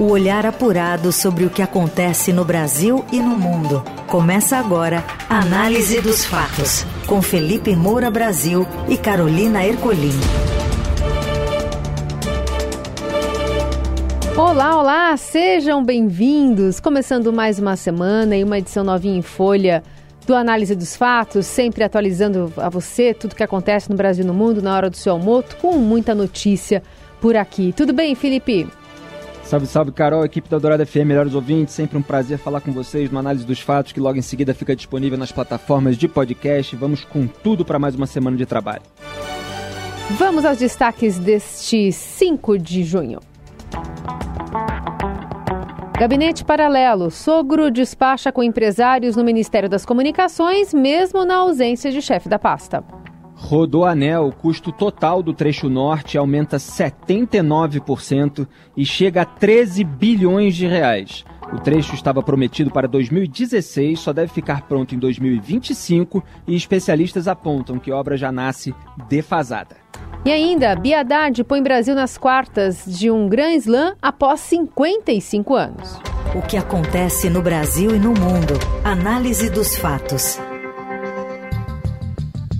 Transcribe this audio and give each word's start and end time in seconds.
O 0.00 0.12
olhar 0.12 0.46
apurado 0.46 1.12
sobre 1.12 1.44
o 1.44 1.50
que 1.50 1.60
acontece 1.60 2.32
no 2.32 2.42
Brasil 2.42 3.04
e 3.12 3.20
no 3.20 3.36
mundo. 3.36 3.84
Começa 4.06 4.56
agora 4.56 5.04
a 5.28 5.40
Análise 5.40 6.00
dos 6.00 6.24
Fatos, 6.24 6.86
com 7.06 7.20
Felipe 7.20 7.76
Moura 7.76 8.10
Brasil 8.10 8.66
e 8.88 8.96
Carolina 8.96 9.62
Ercolim. 9.62 10.18
Olá, 14.34 14.80
olá, 14.80 15.16
sejam 15.18 15.84
bem-vindos. 15.84 16.80
Começando 16.80 17.30
mais 17.30 17.58
uma 17.58 17.76
semana 17.76 18.34
e 18.34 18.42
uma 18.42 18.56
edição 18.56 18.82
novinha 18.82 19.18
em 19.18 19.22
folha 19.22 19.82
do 20.26 20.34
Análise 20.34 20.74
dos 20.74 20.96
Fatos, 20.96 21.44
sempre 21.44 21.84
atualizando 21.84 22.50
a 22.56 22.70
você 22.70 23.12
tudo 23.12 23.34
que 23.34 23.42
acontece 23.42 23.90
no 23.90 23.96
Brasil 23.96 24.24
e 24.24 24.26
no 24.26 24.32
mundo 24.32 24.62
na 24.62 24.74
hora 24.74 24.88
do 24.88 24.96
seu 24.96 25.12
almoço, 25.12 25.58
com 25.60 25.76
muita 25.76 26.14
notícia 26.14 26.82
por 27.20 27.36
aqui. 27.36 27.74
Tudo 27.76 27.92
bem, 27.92 28.14
Felipe? 28.14 28.66
Salve, 29.50 29.66
salve, 29.66 29.90
Carol, 29.90 30.24
equipe 30.24 30.48
da 30.48 30.60
Dourada 30.60 30.86
FM, 30.86 31.06
melhores 31.06 31.34
ouvintes. 31.34 31.74
Sempre 31.74 31.98
um 31.98 32.02
prazer 32.02 32.38
falar 32.38 32.60
com 32.60 32.70
vocês 32.70 33.10
no 33.10 33.18
Análise 33.18 33.44
dos 33.44 33.58
Fatos, 33.58 33.90
que 33.90 33.98
logo 33.98 34.16
em 34.16 34.22
seguida 34.22 34.54
fica 34.54 34.76
disponível 34.76 35.18
nas 35.18 35.32
plataformas 35.32 35.96
de 35.96 36.06
podcast. 36.06 36.76
Vamos 36.76 37.04
com 37.04 37.26
tudo 37.26 37.64
para 37.64 37.76
mais 37.76 37.96
uma 37.96 38.06
semana 38.06 38.36
de 38.36 38.46
trabalho. 38.46 38.82
Vamos 40.10 40.44
aos 40.44 40.56
destaques 40.56 41.18
deste 41.18 41.90
5 41.90 42.58
de 42.60 42.84
junho. 42.84 43.18
Gabinete 45.98 46.44
paralelo. 46.44 47.10
Sogro 47.10 47.72
despacha 47.72 48.30
com 48.30 48.44
empresários 48.44 49.16
no 49.16 49.24
Ministério 49.24 49.68
das 49.68 49.84
Comunicações, 49.84 50.72
mesmo 50.72 51.24
na 51.24 51.38
ausência 51.38 51.90
de 51.90 52.00
chefe 52.00 52.28
da 52.28 52.38
pasta. 52.38 52.84
Rodoanel, 53.40 54.28
o 54.28 54.32
custo 54.32 54.70
total 54.70 55.22
do 55.22 55.32
trecho 55.32 55.68
norte 55.70 56.18
aumenta 56.18 56.58
79% 56.58 58.46
e 58.76 58.84
chega 58.84 59.22
a 59.22 59.24
13 59.24 59.82
bilhões 59.82 60.54
de 60.54 60.66
reais. 60.66 61.24
O 61.52 61.58
trecho 61.58 61.94
estava 61.94 62.22
prometido 62.22 62.70
para 62.70 62.86
2016, 62.86 63.98
só 63.98 64.12
deve 64.12 64.30
ficar 64.30 64.68
pronto 64.68 64.94
em 64.94 64.98
2025 64.98 66.22
e 66.46 66.54
especialistas 66.54 67.26
apontam 67.26 67.78
que 67.78 67.90
a 67.90 67.96
obra 67.96 68.16
já 68.16 68.30
nasce 68.30 68.74
defasada. 69.08 69.76
E 70.24 70.30
ainda, 70.30 70.76
Biadade 70.76 71.42
põe 71.42 71.62
Brasil 71.62 71.94
nas 71.94 72.18
quartas 72.18 72.84
de 72.86 73.10
um 73.10 73.26
Grand 73.26 73.54
Slam 73.54 73.96
após 74.02 74.40
55 74.40 75.54
anos. 75.54 75.98
O 76.34 76.42
que 76.42 76.58
acontece 76.58 77.30
no 77.30 77.40
Brasil 77.40 77.96
e 77.96 77.98
no 77.98 78.10
mundo. 78.10 78.54
Análise 78.84 79.50
dos 79.50 79.76
fatos. 79.76 80.38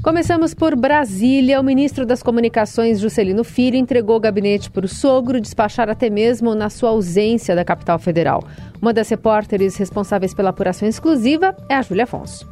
Começamos 0.03 0.55
por 0.55 0.75
Brasília. 0.75 1.61
O 1.61 1.63
ministro 1.63 2.07
das 2.07 2.23
Comunicações, 2.23 2.99
Juscelino 2.99 3.45
Filho, 3.45 3.77
entregou 3.77 4.17
o 4.17 4.21
gabinete 4.21 4.71
para 4.71 4.87
o 4.87 4.89
sogro 4.89 5.39
despachar 5.39 5.91
até 5.91 6.09
mesmo 6.09 6.55
na 6.55 6.71
sua 6.71 6.89
ausência 6.89 7.55
da 7.55 7.67
capital 7.67 7.99
federal. 7.99 8.43
Uma 8.81 8.95
das 8.95 9.11
repórteres 9.11 9.77
responsáveis 9.77 10.33
pela 10.33 10.51
apuração 10.51 10.89
exclusiva 10.89 11.55
é 11.69 11.75
a 11.75 11.83
Júlia 11.83 12.05
Afonso. 12.05 12.49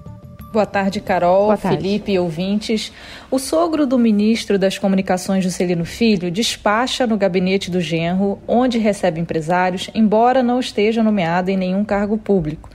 Boa 0.53 0.67
tarde, 0.67 1.01
Carol, 1.01 1.47
Boa 1.47 1.57
tarde. 1.57 1.79
Felipe 1.79 2.13
e 2.13 2.19
ouvintes. 2.19 2.93
O 3.31 3.39
sogro 3.39 3.87
do 3.87 3.99
ministro 3.99 4.59
das 4.59 4.77
Comunicações, 4.77 5.43
Juscelino 5.43 5.87
Filho, 5.87 6.31
despacha 6.31 7.07
no 7.07 7.17
gabinete 7.17 7.71
do 7.71 7.81
genro, 7.81 8.39
onde 8.47 8.77
recebe 8.79 9.21
empresários, 9.21 9.89
embora 9.95 10.43
não 10.43 10.61
esteja 10.61 11.03
nomeado 11.03 11.51
em 11.51 11.57
nenhum 11.57 11.83
cargo 11.83 12.19
público. 12.19 12.69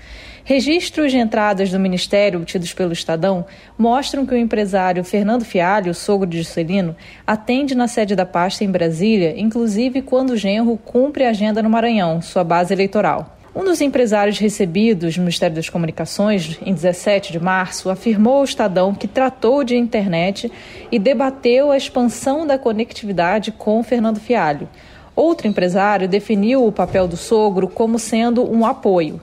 Registros 0.45 1.13
de 1.13 1.17
entradas 1.17 1.72
do 1.72 1.80
Ministério 1.80 2.38
obtidos 2.38 2.73
pelo 2.73 2.91
Estadão 2.91 3.45
mostram 3.77 4.25
que 4.25 4.33
o 4.33 4.38
empresário 4.38 5.02
Fernando 5.02 5.45
Fialho, 5.45 5.94
sogro 5.94 6.27
de 6.27 6.39
Juscelino, 6.39 6.94
atende 7.25 7.73
na 7.73 7.88
sede 7.88 8.13
da 8.13 8.25
pasta 8.25 8.61
em 8.61 8.69
Brasília, 8.69 9.33
inclusive 9.38 10.02
quando 10.02 10.31
o 10.31 10.38
genro 10.38 10.77
cumpre 10.77 11.23
a 11.23 11.30
agenda 11.30 11.63
no 11.63 11.69
Maranhão, 11.69 12.22
sua 12.22 12.44
base 12.44 12.73
eleitoral. 12.73 13.38
Um 13.55 13.63
dos 13.63 13.80
empresários 13.80 14.38
recebidos 14.38 15.16
no 15.16 15.23
Ministério 15.23 15.55
das 15.55 15.69
Comunicações, 15.69 16.59
em 16.66 16.73
17 16.73 17.31
de 17.31 17.39
março, 17.39 17.89
afirmou 17.89 18.38
ao 18.38 18.44
Estadão 18.44 18.94
que 18.94 19.07
tratou 19.07 19.63
de 19.63 19.78
internet 19.78 20.51
e 20.91 21.00
debateu 21.00 21.72
a 21.72 21.78
expansão 21.78 22.46
da 22.46 22.57
conectividade 22.57 23.50
com 23.50 23.81
Fernando 23.81 24.19
Fialho. 24.19 24.67
Outro 25.16 25.47
empresário 25.47 26.06
definiu 26.06 26.66
o 26.66 26.72
papel 26.72 27.07
do 27.07 27.16
sogro 27.16 27.69
como 27.69 27.97
sendo 27.97 28.44
um 28.51 28.66
apoio. 28.66 29.22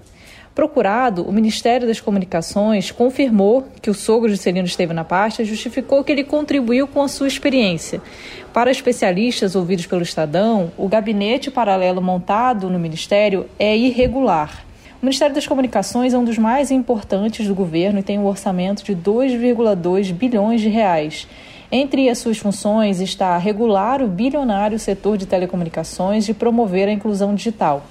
Procurado, 0.60 1.22
o 1.22 1.32
Ministério 1.32 1.86
das 1.86 2.02
Comunicações 2.02 2.90
confirmou 2.90 3.66
que 3.80 3.88
o 3.88 3.94
sogro 3.94 4.30
de 4.30 4.36
Celino 4.36 4.66
esteve 4.66 4.92
na 4.92 5.04
pasta 5.04 5.40
e 5.40 5.46
justificou 5.46 6.04
que 6.04 6.12
ele 6.12 6.22
contribuiu 6.22 6.86
com 6.86 7.00
a 7.00 7.08
sua 7.08 7.26
experiência. 7.26 8.02
Para 8.52 8.70
especialistas 8.70 9.56
ouvidos 9.56 9.86
pelo 9.86 10.02
Estadão, 10.02 10.70
o 10.76 10.86
gabinete 10.86 11.50
paralelo 11.50 12.02
montado 12.02 12.68
no 12.68 12.78
Ministério 12.78 13.46
é 13.58 13.74
irregular. 13.74 14.62
O 15.00 15.06
Ministério 15.06 15.34
das 15.34 15.46
Comunicações 15.46 16.12
é 16.12 16.18
um 16.18 16.24
dos 16.24 16.36
mais 16.36 16.70
importantes 16.70 17.46
do 17.46 17.54
governo 17.54 18.00
e 18.00 18.02
tem 18.02 18.18
um 18.18 18.26
orçamento 18.26 18.84
de 18.84 18.94
2,2 18.94 20.12
bilhões 20.12 20.60
de 20.60 20.68
reais. 20.68 21.26
Entre 21.72 22.06
as 22.10 22.18
suas 22.18 22.36
funções 22.36 23.00
está 23.00 23.38
regular 23.38 24.02
o 24.02 24.08
bilionário 24.08 24.78
setor 24.78 25.16
de 25.16 25.24
telecomunicações 25.24 26.28
e 26.28 26.34
promover 26.34 26.86
a 26.86 26.92
inclusão 26.92 27.34
digital. 27.34 27.82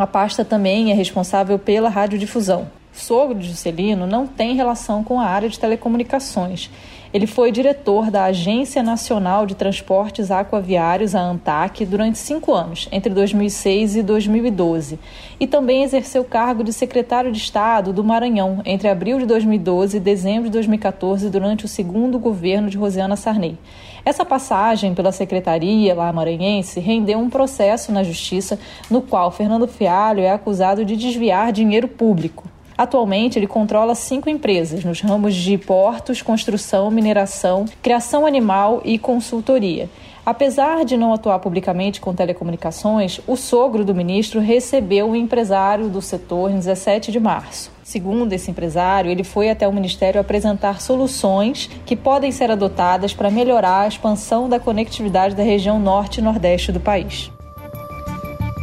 A 0.00 0.06
pasta 0.06 0.46
também 0.46 0.90
é 0.90 0.94
responsável 0.94 1.58
pela 1.58 1.90
radiodifusão. 1.90 2.70
O 2.90 2.98
sogro 2.98 3.38
de 3.38 3.48
Juscelino 3.48 4.06
não 4.06 4.26
tem 4.26 4.56
relação 4.56 5.04
com 5.04 5.20
a 5.20 5.26
área 5.26 5.46
de 5.46 5.60
telecomunicações. 5.60 6.70
Ele 7.12 7.26
foi 7.26 7.52
diretor 7.52 8.10
da 8.10 8.24
Agência 8.24 8.82
Nacional 8.82 9.44
de 9.44 9.54
Transportes 9.54 10.30
Aquaviários, 10.30 11.14
a 11.14 11.20
ANTAC, 11.20 11.84
durante 11.84 12.16
cinco 12.16 12.54
anos, 12.54 12.88
entre 12.90 13.12
2006 13.12 13.96
e 13.96 14.02
2012, 14.02 14.98
e 15.38 15.46
também 15.46 15.82
exerceu 15.82 16.22
o 16.22 16.24
cargo 16.24 16.64
de 16.64 16.72
secretário 16.72 17.30
de 17.30 17.36
Estado 17.36 17.92
do 17.92 18.02
Maranhão, 18.02 18.62
entre 18.64 18.88
abril 18.88 19.18
de 19.18 19.26
2012 19.26 19.98
e 19.98 20.00
dezembro 20.00 20.44
de 20.44 20.52
2014, 20.52 21.28
durante 21.28 21.66
o 21.66 21.68
segundo 21.68 22.18
governo 22.18 22.70
de 22.70 22.78
Rosiana 22.78 23.16
Sarney. 23.16 23.58
Essa 24.04 24.24
passagem 24.24 24.94
pela 24.94 25.12
secretaria 25.12 25.94
lá 25.94 26.12
maranhense 26.12 26.80
rendeu 26.80 27.18
um 27.18 27.28
processo 27.28 27.92
na 27.92 28.02
justiça 28.02 28.58
no 28.90 29.02
qual 29.02 29.30
Fernando 29.30 29.68
Fialho 29.68 30.20
é 30.20 30.30
acusado 30.30 30.84
de 30.84 30.96
desviar 30.96 31.52
dinheiro 31.52 31.86
público. 31.86 32.48
Atualmente, 32.76 33.38
ele 33.38 33.46
controla 33.46 33.94
cinco 33.94 34.30
empresas 34.30 34.82
nos 34.84 35.02
ramos 35.02 35.34
de 35.34 35.58
portos, 35.58 36.22
construção, 36.22 36.90
mineração, 36.90 37.66
criação 37.82 38.24
animal 38.24 38.80
e 38.86 38.98
consultoria. 38.98 39.90
Apesar 40.24 40.84
de 40.84 40.96
não 40.96 41.14
atuar 41.14 41.38
publicamente 41.38 42.00
com 42.00 42.14
telecomunicações, 42.14 43.20
o 43.26 43.36
sogro 43.36 43.84
do 43.84 43.94
ministro 43.94 44.40
recebeu 44.40 45.08
um 45.08 45.16
empresário 45.16 45.88
do 45.88 46.02
setor 46.02 46.50
em 46.50 46.56
17 46.56 47.10
de 47.10 47.18
março. 47.18 47.70
Segundo 47.82 48.32
esse 48.32 48.50
empresário, 48.50 49.10
ele 49.10 49.24
foi 49.24 49.50
até 49.50 49.66
o 49.66 49.72
Ministério 49.72 50.20
apresentar 50.20 50.80
soluções 50.80 51.68
que 51.84 51.96
podem 51.96 52.30
ser 52.30 52.50
adotadas 52.50 53.12
para 53.12 53.30
melhorar 53.30 53.80
a 53.80 53.88
expansão 53.88 54.48
da 54.48 54.60
conectividade 54.60 55.34
da 55.34 55.42
região 55.42 55.80
norte 55.80 56.18
e 56.18 56.22
nordeste 56.22 56.70
do 56.70 56.78
país. 56.78 57.32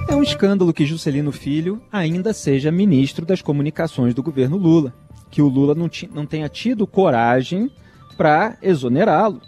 É 0.08 0.16
um 0.16 0.24
escândalo 0.24 0.72
que 0.72 0.86
Juscelino 0.86 1.34
Filho 1.34 1.82
ainda 1.92 2.32
seja 2.32 2.72
ministro 2.72 3.26
das 3.26 3.42
comunicações 3.42 4.14
do 4.14 4.24
governo 4.24 4.56
Lula. 4.56 4.94
Que 5.30 5.42
o 5.42 5.50
Lula 5.50 5.76
não, 5.76 5.90
não 6.14 6.26
tenha 6.26 6.48
tido 6.48 6.88
coragem 6.88 7.70
para 8.16 8.58
exonerá-lo. 8.62 9.42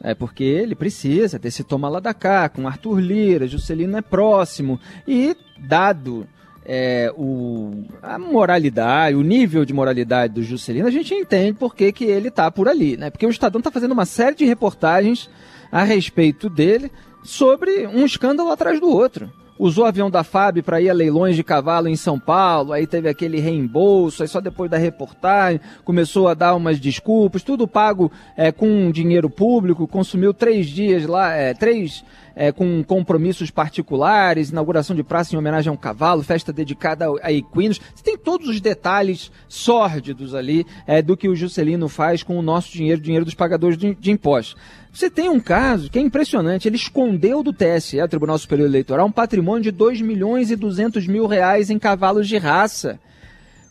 É 0.00 0.14
porque 0.14 0.44
ele 0.44 0.74
precisa 0.74 1.38
ter 1.38 1.50
se 1.50 1.64
toma 1.64 1.88
lá 1.88 2.00
da 2.00 2.12
cá, 2.12 2.48
com 2.48 2.68
Arthur 2.68 3.00
Lira, 3.00 3.46
Juscelino 3.46 3.96
é 3.96 4.02
próximo. 4.02 4.78
E, 5.06 5.36
dado 5.58 6.26
é, 6.64 7.12
o, 7.16 7.84
a 8.02 8.18
moralidade, 8.18 9.16
o 9.16 9.22
nível 9.22 9.64
de 9.64 9.72
moralidade 9.72 10.34
do 10.34 10.42
Juscelino, 10.42 10.86
a 10.86 10.90
gente 10.90 11.14
entende 11.14 11.54
por 11.54 11.74
que, 11.74 11.92
que 11.92 12.04
ele 12.04 12.28
está 12.28 12.50
por 12.50 12.68
ali, 12.68 12.96
né? 12.96 13.08
Porque 13.08 13.26
o 13.26 13.30
Estadão 13.30 13.60
está 13.60 13.70
fazendo 13.70 13.92
uma 13.92 14.04
série 14.04 14.36
de 14.36 14.44
reportagens 14.44 15.30
a 15.70 15.82
respeito 15.82 16.50
dele 16.50 16.90
sobre 17.22 17.86
um 17.86 18.04
escândalo 18.04 18.50
atrás 18.50 18.78
do 18.80 18.88
outro 18.88 19.30
usou 19.58 19.84
o 19.84 19.86
avião 19.86 20.10
da 20.10 20.22
FAB 20.22 20.62
para 20.62 20.80
ir 20.80 20.90
a 20.90 20.94
leilões 20.94 21.36
de 21.36 21.44
cavalo 21.44 21.88
em 21.88 21.96
São 21.96 22.18
Paulo, 22.18 22.72
aí 22.72 22.86
teve 22.86 23.08
aquele 23.08 23.40
reembolso, 23.40 24.22
aí 24.22 24.28
só 24.28 24.40
depois 24.40 24.70
da 24.70 24.76
reportagem 24.76 25.60
começou 25.84 26.28
a 26.28 26.34
dar 26.34 26.54
umas 26.54 26.78
desculpas, 26.78 27.42
tudo 27.42 27.66
pago 27.66 28.10
é, 28.36 28.52
com 28.52 28.90
dinheiro 28.90 29.30
público, 29.30 29.86
consumiu 29.86 30.34
três 30.34 30.66
dias 30.66 31.06
lá, 31.06 31.32
é, 31.32 31.54
três 31.54 32.04
é, 32.36 32.52
com 32.52 32.84
compromissos 32.84 33.50
particulares, 33.50 34.50
inauguração 34.50 34.94
de 34.94 35.02
praça 35.02 35.34
em 35.34 35.38
homenagem 35.38 35.70
a 35.70 35.72
um 35.72 35.76
cavalo, 35.76 36.22
festa 36.22 36.52
dedicada 36.52 37.06
a 37.22 37.32
equinos. 37.32 37.80
Você 37.94 38.04
tem 38.04 38.18
todos 38.18 38.46
os 38.48 38.60
detalhes 38.60 39.32
sórdidos 39.48 40.34
ali 40.34 40.66
é, 40.86 41.00
do 41.00 41.16
que 41.16 41.30
o 41.30 41.34
Juscelino 41.34 41.88
faz 41.88 42.22
com 42.22 42.38
o 42.38 42.42
nosso 42.42 42.70
dinheiro, 42.70 43.00
dinheiro 43.00 43.24
dos 43.24 43.34
pagadores 43.34 43.78
de, 43.78 43.94
de 43.94 44.10
impostos. 44.10 44.54
Você 44.92 45.08
tem 45.08 45.30
um 45.30 45.40
caso 45.40 45.90
que 45.90 45.98
é 45.98 46.02
impressionante. 46.02 46.68
Ele 46.68 46.76
escondeu 46.76 47.42
do 47.42 47.52
TSE, 47.52 48.00
o 48.00 48.08
Tribunal 48.08 48.38
Superior 48.38 48.68
Eleitoral, 48.68 49.06
um 49.06 49.12
patrimônio 49.12 49.62
de 49.62 49.70
2 49.70 50.02
milhões 50.02 50.50
e 50.50 50.56
200 50.56 51.06
mil 51.06 51.26
reais 51.26 51.70
em 51.70 51.78
cavalos 51.78 52.28
de 52.28 52.36
raça. 52.36 53.00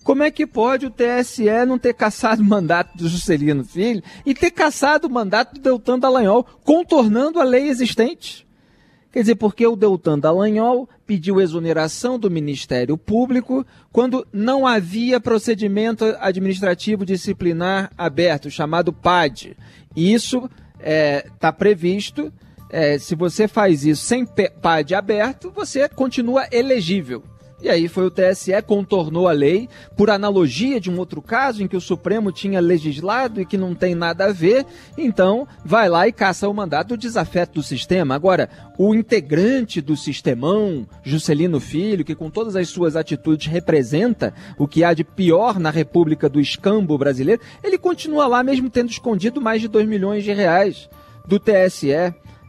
Como 0.03 0.21
é 0.21 0.29
que 0.29 0.45
pode 0.45 0.85
o 0.85 0.91
TSE 0.91 1.45
não 1.67 1.79
ter 1.79 1.95
caçado 1.95 2.39
o 2.39 2.45
mandato 2.45 2.95
do 2.95 3.09
Juscelino 3.09 3.63
Filho 3.63 4.03
e 4.23 4.35
ter 4.35 4.51
caçado 4.51 5.07
o 5.07 5.09
mandato 5.09 5.55
do 5.55 5.59
Deltan 5.59 5.97
Dallagnol, 5.97 6.45
contornando 6.63 7.39
a 7.39 7.43
lei 7.43 7.69
existente? 7.69 8.44
Quer 9.15 9.21
dizer, 9.21 9.35
porque 9.35 9.65
o 9.65 9.77
Deltan 9.77 10.19
Dallagnol 10.19 10.89
pediu 11.07 11.39
exoneração 11.39 12.19
do 12.19 12.29
Ministério 12.29 12.97
Público 12.97 13.65
quando 13.89 14.27
não 14.33 14.67
havia 14.67 15.21
procedimento 15.21 16.03
administrativo 16.19 17.05
disciplinar 17.05 17.89
aberto, 17.97 18.51
chamado 18.51 18.91
PAD. 18.91 19.55
E 19.95 20.13
isso 20.13 20.49
está 20.77 20.81
é, 20.81 21.25
tá 21.39 21.53
previsto. 21.53 22.29
É, 22.69 22.99
se 22.99 23.15
você 23.15 23.47
faz 23.47 23.85
isso 23.85 24.03
sem 24.03 24.25
PAD 24.25 24.93
aberto, 24.93 25.49
você 25.49 25.87
continua 25.87 26.45
elegível. 26.51 27.23
E 27.65 27.69
aí 27.69 27.87
foi 27.87 28.05
o 28.05 28.11
TSE, 28.11 28.51
contornou 28.61 29.27
a 29.27 29.31
lei, 29.31 29.67
por 29.97 30.11
analogia 30.11 30.79
de 30.79 30.91
um 30.91 30.99
outro 30.99 31.19
caso 31.19 31.63
em 31.63 31.67
que 31.67 31.75
o 31.75 31.81
Supremo 31.81 32.31
tinha 32.31 32.59
legislado 32.59 33.41
e 33.41 33.45
que 33.45 33.57
não 33.57 33.73
tem 33.73 33.95
nada 33.95 34.25
a 34.25 34.31
ver, 34.31 34.67
então 34.95 35.47
vai 35.65 35.89
lá 35.89 36.07
e 36.07 36.11
caça 36.11 36.47
o 36.47 36.53
mandato 36.53 36.89
do 36.89 36.97
desafeto 36.97 37.55
do 37.55 37.63
sistema. 37.63 38.13
Agora, 38.13 38.51
o 38.77 38.93
integrante 38.93 39.81
do 39.81 39.97
sistemão, 39.97 40.87
Juscelino 41.01 41.59
Filho, 41.59 42.05
que 42.05 42.13
com 42.13 42.29
todas 42.29 42.55
as 42.55 42.69
suas 42.69 42.95
atitudes 42.95 43.47
representa 43.47 44.31
o 44.59 44.67
que 44.67 44.83
há 44.83 44.93
de 44.93 45.03
pior 45.03 45.59
na 45.59 45.71
República 45.71 46.29
do 46.29 46.39
Escambo 46.39 46.95
brasileiro, 46.99 47.41
ele 47.63 47.79
continua 47.79 48.27
lá 48.27 48.43
mesmo 48.43 48.69
tendo 48.69 48.91
escondido 48.91 49.41
mais 49.41 49.59
de 49.59 49.67
2 49.67 49.87
milhões 49.87 50.23
de 50.23 50.31
reais 50.31 50.87
do 51.27 51.39
TSE. 51.39 51.89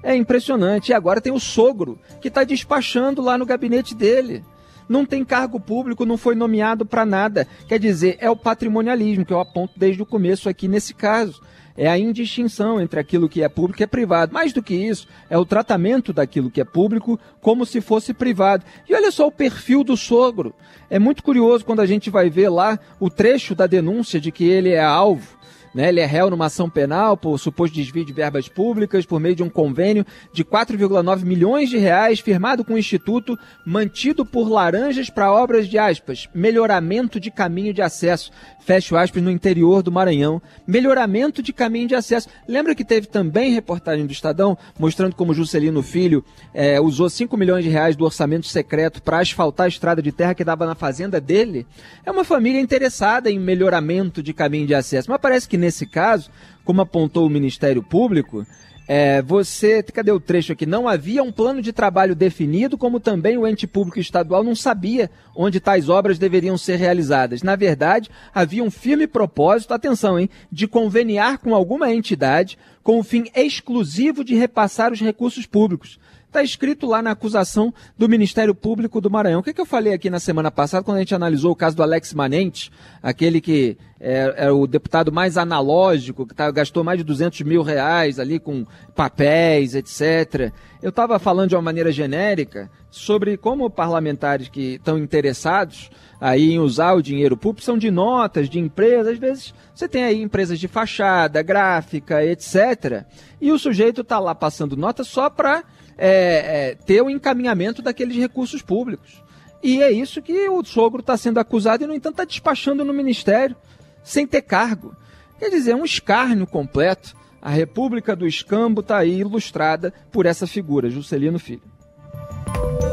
É 0.02 0.14
impressionante. 0.14 0.90
E 0.90 0.94
agora 0.94 1.22
tem 1.22 1.32
o 1.32 1.40
sogro, 1.40 1.98
que 2.20 2.28
está 2.28 2.44
despachando 2.44 3.22
lá 3.22 3.38
no 3.38 3.46
gabinete 3.46 3.94
dele 3.94 4.44
não 4.88 5.04
tem 5.04 5.24
cargo 5.24 5.58
público, 5.58 6.04
não 6.04 6.16
foi 6.16 6.34
nomeado 6.34 6.86
para 6.86 7.04
nada. 7.04 7.46
Quer 7.68 7.78
dizer, 7.78 8.16
é 8.20 8.30
o 8.30 8.36
patrimonialismo 8.36 9.24
que 9.24 9.32
eu 9.32 9.40
aponto 9.40 9.78
desde 9.78 10.02
o 10.02 10.06
começo 10.06 10.48
aqui 10.48 10.68
nesse 10.68 10.94
caso. 10.94 11.40
É 11.76 11.88
a 11.88 11.98
indistinção 11.98 12.80
entre 12.80 12.98
aquilo 12.98 13.28
que 13.28 13.42
é 13.42 13.48
público 13.48 13.82
e 13.82 13.84
é 13.84 13.86
privado. 13.86 14.32
Mais 14.32 14.52
do 14.52 14.62
que 14.62 14.74
isso, 14.74 15.06
é 15.28 15.36
o 15.36 15.44
tratamento 15.44 16.10
daquilo 16.10 16.50
que 16.50 16.60
é 16.60 16.64
público 16.64 17.20
como 17.40 17.66
se 17.66 17.82
fosse 17.82 18.14
privado. 18.14 18.64
E 18.88 18.94
olha 18.94 19.10
só 19.10 19.26
o 19.26 19.32
perfil 19.32 19.84
do 19.84 19.96
sogro. 19.96 20.54
É 20.88 20.98
muito 20.98 21.22
curioso 21.22 21.64
quando 21.64 21.80
a 21.80 21.86
gente 21.86 22.08
vai 22.08 22.30
ver 22.30 22.48
lá 22.48 22.78
o 22.98 23.10
trecho 23.10 23.54
da 23.54 23.66
denúncia 23.66 24.18
de 24.18 24.32
que 24.32 24.44
ele 24.44 24.70
é 24.70 24.82
alvo 24.82 25.35
né? 25.76 25.90
Ele 25.90 26.00
é 26.00 26.06
réu 26.06 26.30
numa 26.30 26.46
ação 26.46 26.70
penal 26.70 27.18
por 27.18 27.38
suposto 27.38 27.74
desvio 27.74 28.02
de 28.02 28.10
verbas 28.10 28.48
públicas 28.48 29.04
por 29.04 29.20
meio 29.20 29.36
de 29.36 29.42
um 29.42 29.50
convênio 29.50 30.06
de 30.32 30.42
4,9 30.42 31.22
milhões 31.22 31.68
de 31.68 31.76
reais 31.76 32.18
firmado 32.18 32.64
com 32.64 32.72
o 32.72 32.78
Instituto 32.78 33.38
mantido 33.64 34.24
por 34.24 34.48
Laranjas 34.48 35.10
para 35.10 35.30
obras 35.30 35.68
de 35.68 35.76
aspas, 35.76 36.30
melhoramento 36.34 37.20
de 37.20 37.30
caminho 37.30 37.74
de 37.74 37.82
acesso, 37.82 38.32
fecho 38.60 38.96
aspas, 38.96 39.22
no 39.22 39.30
interior 39.30 39.82
do 39.82 39.92
Maranhão. 39.92 40.40
Melhoramento 40.66 41.42
de 41.42 41.52
caminho 41.52 41.88
de 41.88 41.94
acesso. 41.94 42.28
Lembra 42.48 42.74
que 42.74 42.84
teve 42.84 43.06
também 43.06 43.52
reportagem 43.52 44.06
do 44.06 44.12
Estadão 44.12 44.56
mostrando 44.78 45.14
como 45.14 45.34
Juscelino 45.34 45.82
Filho 45.82 46.24
é, 46.54 46.80
usou 46.80 47.10
5 47.10 47.36
milhões 47.36 47.64
de 47.64 47.70
reais 47.70 47.96
do 47.96 48.04
orçamento 48.04 48.46
secreto 48.46 49.02
para 49.02 49.18
asfaltar 49.18 49.66
a 49.66 49.68
estrada 49.68 50.00
de 50.00 50.10
terra 50.10 50.34
que 50.34 50.42
dava 50.42 50.64
na 50.64 50.74
fazenda 50.74 51.20
dele? 51.20 51.66
É 52.04 52.10
uma 52.10 52.24
família 52.24 52.60
interessada 52.60 53.30
em 53.30 53.38
melhoramento 53.38 54.22
de 54.22 54.32
caminho 54.32 54.66
de 54.66 54.74
acesso, 54.74 55.10
mas 55.10 55.20
parece 55.20 55.46
que 55.46 55.65
nesse 55.66 55.84
caso, 55.84 56.30
como 56.64 56.80
apontou 56.80 57.26
o 57.26 57.30
Ministério 57.30 57.82
Público, 57.82 58.46
é, 58.88 59.20
você, 59.20 59.82
cadê 59.82 60.12
o 60.12 60.20
trecho 60.20 60.52
aqui? 60.52 60.64
Não 60.64 60.88
havia 60.88 61.20
um 61.24 61.32
plano 61.32 61.60
de 61.60 61.72
trabalho 61.72 62.14
definido, 62.14 62.78
como 62.78 63.00
também 63.00 63.36
o 63.36 63.44
ente 63.44 63.66
público 63.66 63.98
estadual 63.98 64.44
não 64.44 64.54
sabia 64.54 65.10
onde 65.34 65.58
tais 65.58 65.88
obras 65.88 66.20
deveriam 66.20 66.56
ser 66.56 66.76
realizadas. 66.76 67.42
Na 67.42 67.56
verdade, 67.56 68.08
havia 68.32 68.62
um 68.62 68.70
firme 68.70 69.08
propósito, 69.08 69.74
atenção, 69.74 70.20
hein, 70.20 70.30
de 70.52 70.68
conveniar 70.68 71.38
com 71.38 71.52
alguma 71.52 71.92
entidade 71.92 72.56
com 72.80 73.00
o 73.00 73.02
fim 73.02 73.24
exclusivo 73.34 74.22
de 74.22 74.36
repassar 74.36 74.92
os 74.92 75.00
recursos 75.00 75.46
públicos. 75.46 75.98
Está 76.26 76.42
escrito 76.42 76.86
lá 76.86 77.00
na 77.00 77.12
acusação 77.12 77.72
do 77.96 78.08
Ministério 78.08 78.54
Público 78.54 79.00
do 79.00 79.10
Maranhão. 79.10 79.40
O 79.40 79.42
que, 79.42 79.54
que, 79.54 79.60
eu 79.60 79.66
falei 79.66 79.94
aqui 79.94 80.10
na 80.10 80.20
semana 80.20 80.50
passada, 80.50 80.84
quando 80.84 80.98
a 80.98 81.00
gente 81.00 81.14
analisou 81.14 81.52
o 81.52 81.56
caso 81.56 81.76
do 81.76 81.82
Alex 81.82 82.12
Manente, 82.12 82.70
aquele 83.02 83.40
que 83.40 83.78
é, 83.98 84.34
é 84.36 84.50
o 84.50 84.66
deputado 84.66 85.10
mais 85.10 85.38
analógico, 85.38 86.26
que 86.26 86.34
tá, 86.34 86.50
gastou 86.50 86.84
mais 86.84 86.98
de 86.98 87.04
200 87.04 87.40
mil 87.42 87.62
reais 87.62 88.18
ali 88.18 88.38
com 88.38 88.66
papéis, 88.94 89.74
etc. 89.74 90.52
Eu 90.82 90.90
estava 90.90 91.18
falando 91.18 91.50
de 91.50 91.56
uma 91.56 91.62
maneira 91.62 91.90
genérica 91.90 92.70
sobre 92.90 93.36
como 93.36 93.70
parlamentares 93.70 94.48
que 94.48 94.74
estão 94.74 94.98
interessados 94.98 95.90
aí 96.20 96.52
em 96.52 96.58
usar 96.58 96.94
o 96.94 97.02
dinheiro 97.02 97.36
público 97.36 97.64
são 97.64 97.78
de 97.78 97.90
notas, 97.90 98.48
de 98.48 98.58
empresas, 98.58 99.14
às 99.14 99.18
vezes 99.18 99.54
você 99.74 99.88
tem 99.88 100.04
aí 100.04 100.20
empresas 100.20 100.58
de 100.58 100.68
fachada, 100.68 101.42
gráfica, 101.42 102.24
etc. 102.24 103.04
E 103.40 103.52
o 103.52 103.58
sujeito 103.58 104.02
está 104.02 104.18
lá 104.18 104.34
passando 104.34 104.76
nota 104.76 105.04
só 105.04 105.30
para 105.30 105.64
é, 105.98 106.70
é, 106.70 106.74
ter 106.74 107.02
o 107.02 107.10
encaminhamento 107.10 107.82
daqueles 107.82 108.16
recursos 108.16 108.62
públicos. 108.62 109.22
E 109.62 109.82
é 109.82 109.90
isso 109.90 110.22
que 110.22 110.48
o 110.48 110.64
sogro 110.64 111.00
está 111.00 111.16
sendo 111.16 111.40
acusado 111.40 111.84
e, 111.84 111.86
no 111.86 111.94
entanto, 111.94 112.14
está 112.14 112.24
despachando 112.24 112.84
no 112.84 112.92
ministério, 112.92 113.56
sem 114.04 114.26
ter 114.26 114.42
cargo. 114.42 114.94
Quer 115.38 115.50
dizer, 115.50 115.72
é 115.72 115.76
um 115.76 115.84
escárnio 115.84 116.46
completo. 116.46 117.16
A 117.40 117.50
República 117.50 118.16
do 118.16 118.26
Escambo 118.26 118.80
está 118.80 118.98
aí 118.98 119.20
ilustrada 119.20 119.92
por 120.10 120.26
essa 120.26 120.46
figura, 120.46 120.90
Juscelino 120.90 121.38
Filho. 121.38 121.62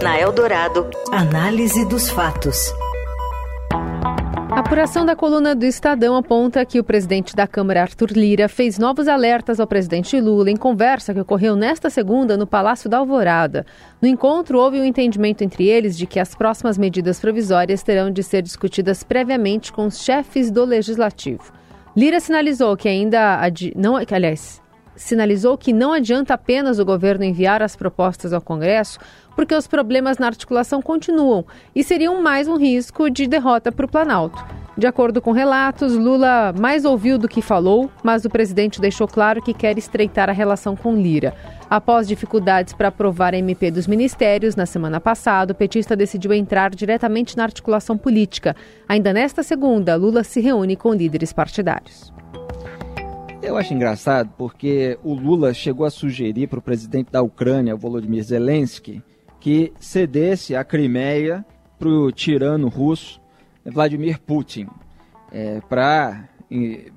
Na 0.02 0.20
Eldorado, 0.20 0.90
análise 1.12 1.86
dos 1.86 2.10
fatos. 2.10 2.74
A 4.54 4.60
apuração 4.60 5.04
da 5.04 5.16
coluna 5.16 5.56
do 5.56 5.66
Estadão 5.66 6.16
aponta 6.16 6.64
que 6.64 6.80
o 6.80 6.84
presidente 6.84 7.36
da 7.36 7.48
Câmara, 7.48 7.82
Arthur 7.82 8.12
Lira, 8.12 8.48
fez 8.48 8.78
novos 8.78 9.08
alertas 9.08 9.60
ao 9.60 9.66
presidente 9.66 10.22
Lula 10.22 10.52
em 10.52 10.56
conversa 10.56 11.12
que 11.12 11.20
ocorreu 11.20 11.56
nesta 11.56 11.90
segunda 11.90 12.38
no 12.38 12.46
Palácio 12.46 12.88
da 12.88 13.00
Alvorada. 13.00 13.66
No 14.00 14.08
encontro, 14.08 14.60
houve 14.60 14.80
um 14.80 14.86
entendimento 14.86 15.44
entre 15.44 15.68
eles 15.68 15.98
de 15.98 16.06
que 16.06 16.20
as 16.20 16.36
próximas 16.36 16.78
medidas 16.78 17.20
provisórias 17.20 17.82
terão 17.82 18.12
de 18.12 18.22
ser 18.22 18.44
discutidas 18.44 19.02
previamente 19.02 19.74
com 19.74 19.88
os 19.88 20.04
chefes 20.04 20.52
do 20.52 20.64
Legislativo. 20.64 21.52
Lira 21.98 22.20
sinalizou 22.20 22.78
que 22.78 22.88
ainda. 22.88 23.40
Adi... 23.40 23.74
Não, 23.76 23.96
aliás, 23.96 24.62
sinalizou 24.96 25.58
que 25.58 25.74
não 25.74 25.94
adianta 25.94 26.34
apenas 26.34 26.80
o 26.80 26.86
governo 26.86 27.24
enviar 27.24 27.62
as 27.62 27.76
propostas 27.76 28.34
ao 28.34 28.42
Congresso, 28.42 29.00
porque 29.36 29.56
os 29.56 29.68
problemas 29.68 30.18
na 30.18 30.28
articulação 30.28 30.82
continuam 30.82 31.46
e 31.76 31.84
seriam 31.84 32.22
mais 32.22 32.48
um 32.48 32.58
risco 32.58 33.10
de 33.10 33.28
derrota 33.28 33.72
para 33.72 33.86
o 33.86 33.90
Planalto. 33.90 34.44
De 34.76 34.88
acordo 34.88 35.22
com 35.22 35.32
relatos, 35.32 35.94
Lula 35.94 36.52
mais 36.58 36.84
ouviu 36.84 37.20
do 37.20 37.28
que 37.28 37.44
falou, 37.44 37.92
mas 38.02 38.26
o 38.26 38.30
presidente 38.30 38.82
deixou 38.82 39.08
claro 39.08 39.42
que 39.42 39.54
quer 39.54 39.78
estreitar 39.78 40.30
a 40.30 40.34
relação 40.34 40.76
com 40.76 40.96
Lira. 40.96 41.36
Após 41.70 42.08
dificuldades 42.08 42.74
para 42.74 42.88
aprovar 42.88 43.34
a 43.34 43.38
MP 43.38 43.70
dos 43.70 43.88
ministérios, 43.88 44.56
na 44.56 44.66
semana 44.66 45.00
passada, 45.00 45.54
o 45.54 45.56
petista 45.56 45.96
decidiu 45.96 46.34
entrar 46.34 46.72
diretamente 46.72 47.36
na 47.38 47.44
articulação 47.44 47.98
política. 47.98 48.56
Ainda 48.88 49.14
nesta 49.14 49.44
segunda, 49.44 49.96
Lula 49.96 50.24
se 50.24 50.40
reúne 50.40 50.76
com 50.76 50.94
líderes 50.94 51.34
partidários. 51.34 52.13
Eu 53.44 53.58
acho 53.58 53.74
engraçado 53.74 54.34
porque 54.38 54.98
o 55.04 55.14
Lula 55.14 55.54
chegou 55.54 55.86
a 55.86 55.90
sugerir 55.90 56.48
para 56.48 56.60
o 56.60 56.62
presidente 56.62 57.12
da 57.12 57.22
Ucrânia, 57.22 57.76
Volodymyr 57.76 58.24
Zelensky, 58.24 59.04
que 59.38 59.74
cedesse 59.78 60.56
a 60.56 60.64
Crimeia 60.64 61.46
para 61.78 61.90
o 61.90 62.10
tirano 62.10 62.70
russo 62.70 63.22
Vladimir 63.66 64.22
Putin, 64.22 64.68
é, 65.30 65.60
para 65.68 66.30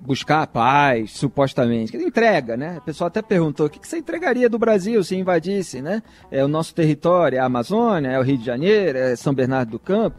buscar 0.00 0.42
a 0.42 0.46
paz, 0.46 1.12
supostamente. 1.12 1.96
Entrega, 1.96 2.56
né? 2.56 2.78
O 2.78 2.82
pessoal 2.82 3.08
até 3.08 3.22
perguntou: 3.22 3.66
o 3.66 3.70
que 3.70 3.86
você 3.86 3.98
entregaria 3.98 4.48
do 4.48 4.58
Brasil 4.58 5.02
se 5.02 5.16
invadisse, 5.16 5.82
né? 5.82 6.00
É 6.30 6.44
o 6.44 6.48
nosso 6.48 6.72
território, 6.72 7.38
é 7.38 7.40
a 7.40 7.46
Amazônia, 7.46 8.10
é 8.10 8.18
o 8.20 8.22
Rio 8.22 8.38
de 8.38 8.44
Janeiro, 8.44 8.98
é 8.98 9.16
São 9.16 9.34
Bernardo 9.34 9.72
do 9.72 9.78
Campo. 9.80 10.16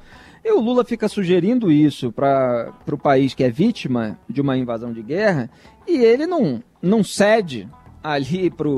E 0.48 0.52
o 0.54 0.62
Lula 0.62 0.86
fica 0.86 1.10
sugerindo 1.10 1.70
isso 1.70 2.10
para 2.10 2.74
o 2.90 2.98
país 2.98 3.34
que 3.34 3.44
é 3.44 3.50
vítima 3.50 4.18
de 4.30 4.40
uma 4.40 4.58
invasão 4.58 4.94
de 4.94 5.02
guerra 5.04 5.50
e 5.86 5.98
ele 5.98 6.26
não, 6.26 6.64
não 6.82 7.04
cede 7.04 7.68
ali 8.02 8.50
para 8.50 8.70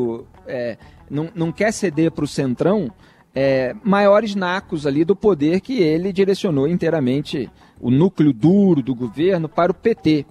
é, 0.47 0.79
não, 1.07 1.29
não 1.35 1.51
quer 1.51 1.71
ceder 1.71 2.09
para 2.09 2.25
o 2.25 2.27
centrão 2.27 2.91
é, 3.35 3.75
maiores 3.83 4.33
nacos 4.33 4.87
ali 4.87 5.05
do 5.05 5.15
poder 5.15 5.61
que 5.61 5.79
ele 5.79 6.11
direcionou 6.11 6.67
inteiramente 6.67 7.47
o 7.79 7.91
núcleo 7.91 8.33
duro 8.33 8.81
do 8.81 8.95
governo 8.95 9.47
para 9.47 9.71
o 9.71 9.75
PT. 9.75 10.25